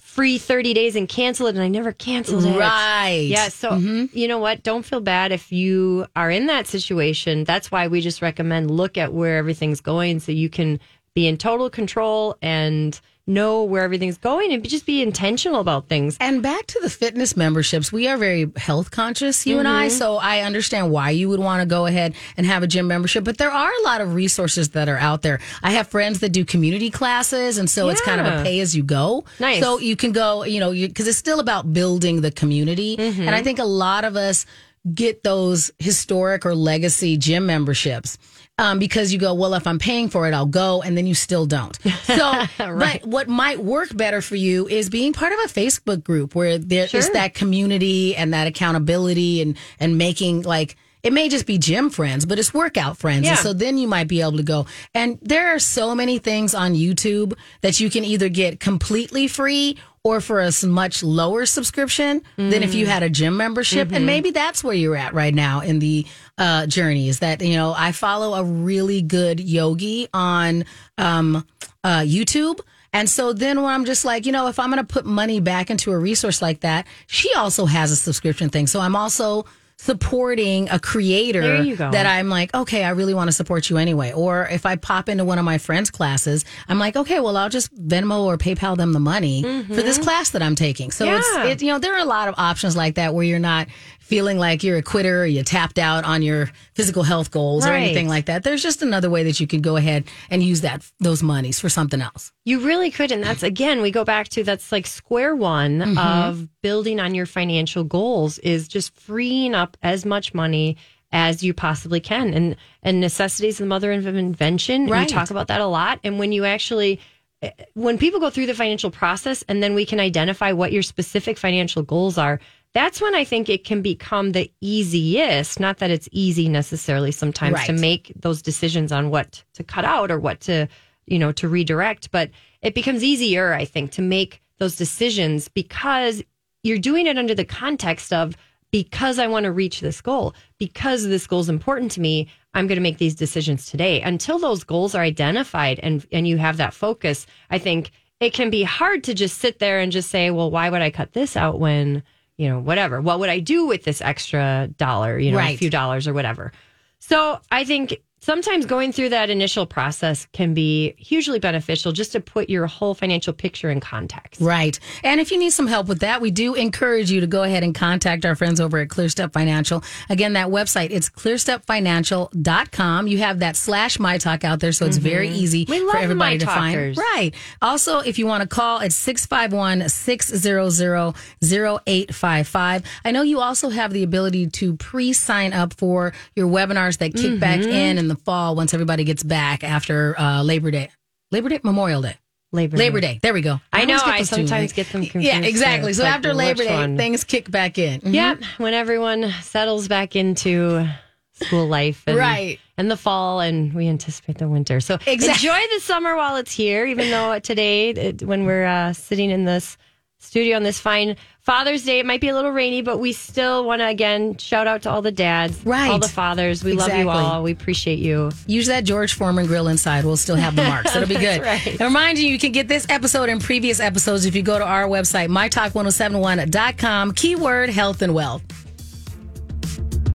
[0.00, 1.54] free 30 days and cancel it.
[1.54, 2.58] And I never canceled it.
[2.58, 3.26] Right.
[3.28, 3.48] Yeah.
[3.48, 4.06] So, mm-hmm.
[4.16, 4.62] you know what?
[4.62, 7.44] Don't feel bad if you are in that situation.
[7.44, 10.80] That's why we just recommend look at where everything's going so you can
[11.14, 16.16] be in total control and know where everything's going and just be intentional about things.
[16.20, 19.76] And back to the fitness memberships, we are very health conscious, you and Mm-hmm.
[19.76, 19.88] I.
[19.88, 23.22] So I understand why you would want to go ahead and have a gym membership,
[23.22, 25.40] but there are a lot of resources that are out there.
[25.62, 28.74] I have friends that do community classes, and so it's kind of a pay as
[28.74, 29.24] you go.
[29.38, 29.60] Nice.
[29.62, 32.96] So you can go, you know, because it's still about building the community.
[32.96, 33.20] Mm-hmm.
[33.20, 34.46] And I think a lot of us
[34.94, 38.16] get those historic or legacy gym memberships.
[38.58, 41.14] Um, because you go, well, if I'm paying for it, I'll go, and then you
[41.14, 41.78] still don't.
[42.08, 46.34] So, but what might work better for you is being part of a Facebook group
[46.34, 47.12] where there is Sure.
[47.12, 52.26] that community and that accountability and and making like it may just be gym friends,
[52.26, 53.24] but it's workout friends.
[53.24, 53.30] Yeah.
[53.32, 54.66] And so then you might be able to go.
[54.94, 59.78] And there are so many things on YouTube that you can either get completely free
[60.02, 62.88] or for a much lower subscription than if you Mm.
[62.88, 63.88] had a gym membership.
[63.88, 63.96] Mm-hmm.
[63.96, 66.04] And maybe that's where you're at right now in the
[66.38, 70.64] uh, journey is that, you know, I follow a really good yogi on
[70.96, 71.44] um,
[71.84, 72.60] uh, YouTube.
[72.92, 75.40] And so then when I'm just like, you know, if I'm going to put money
[75.40, 78.66] back into a resource like that, she also has a subscription thing.
[78.66, 79.44] So I'm also
[79.80, 81.90] supporting a creator There you go.
[81.92, 84.12] that I'm like, okay, I really want to support you anyway.
[84.12, 87.48] Or if I pop into one of my friends' classes, I'm like, okay, well, I'll
[87.48, 90.90] just Venmo or PayPal them the money for this class that I'm taking.
[90.90, 91.18] So Yeah.
[91.46, 93.68] it's, it, you know, there are a lot of options like that where you're not
[94.08, 97.72] feeling like you're a quitter or you tapped out on your physical health goals or
[97.74, 98.42] anything like that.
[98.42, 101.68] There's just another way that you could go ahead and use that those monies for
[101.68, 102.32] something else.
[102.46, 103.12] You really could.
[103.12, 105.98] And that's, again, we go back to that's like square one Mm-hmm.
[105.98, 110.76] of building on your financial goals is just freeing up as much money
[111.12, 112.32] as you possibly can.
[112.34, 114.82] And, and necessity is the mother of invention.
[114.82, 115.06] And Right.
[115.06, 116.00] We talk about that a lot.
[116.02, 117.00] And when you actually
[117.42, 120.82] eh, when people go through the financial process and then we can identify what your
[120.82, 122.40] specific financial goals are,
[122.74, 125.58] that's when I think it can become the easiest.
[125.58, 127.66] Not that it's easy necessarily sometimes Right.
[127.66, 130.68] to make those decisions on what to cut out or what to,
[131.06, 132.30] you know, to redirect, but
[132.62, 136.22] it becomes easier, I think, to make those decisions because
[136.62, 138.36] you're doing it under the context of
[138.70, 142.66] because I want to reach this goal, because this goal is important to me, I'm
[142.66, 144.02] going to make these decisions today.
[144.02, 148.50] Until those goals are identified and and you have that focus, I think it can
[148.50, 151.36] be hard to just sit there and just say, well, why would I cut this
[151.36, 152.02] out when,
[152.38, 153.00] you know, whatever.
[153.00, 156.52] What would I do with this extra dollar, you know, a few dollars or whatever.
[157.00, 162.20] So, I think sometimes going through that initial process can be hugely beneficial just to
[162.20, 164.40] put your whole financial picture in context.
[164.40, 164.78] Right.
[165.04, 167.62] And if you need some help with that, we do encourage you to go ahead
[167.62, 169.82] and contact our friends over at ClearStep Financial.
[170.10, 173.06] Again, that website, it's clearstepfinancial.com.
[173.06, 175.90] You have that slash my talk out there, so it's very easy Mm-hmm.
[175.90, 176.96] For everybody My to find.
[176.96, 177.32] Right.
[177.60, 182.82] Also, if you want to call, it's 651 600 0855.
[183.04, 187.14] I know you also have the ability to pre sign up for your webinars that
[187.14, 187.70] kick back Mm-hmm.
[187.70, 190.90] in in the fall once everybody gets back after uh, Labor Day.
[191.30, 191.60] Labor Day?
[191.62, 192.16] Memorial Day.
[192.52, 193.18] Labor Labor Day.
[193.22, 193.60] There we go.
[193.74, 194.36] I know, I those two.
[194.36, 195.92] sometimes get them confused, Yeah, exactly.
[195.92, 196.96] So after Labor Day, one?
[196.96, 198.00] things kick back in.
[198.00, 198.14] Mhm.
[198.14, 200.88] Yep, when everyone settles back into
[201.34, 202.58] school life and, Right.
[202.78, 204.80] and the fall and we anticipate the winter.
[204.80, 205.46] So Exactly.
[205.46, 209.44] enjoy the summer while it's here, even though today, it, when we're uh, sitting in
[209.44, 209.76] this
[210.18, 213.64] studio on this fine Father's Day, it might be a little rainy, but we still
[213.64, 215.90] want to again shout out to all the dads, Right.
[215.90, 216.62] all the fathers.
[216.62, 217.42] We love you all.
[217.42, 218.30] We appreciate you.
[218.46, 220.04] Use that George Foreman grill inside.
[220.04, 220.94] We'll still have the marks.
[220.94, 221.40] It'll be good.
[221.40, 221.66] Right.
[221.66, 224.64] And remind you, you can get this episode and previous episodes if you go to
[224.64, 228.42] our website, mytalk1071.com, keyword health and wealth.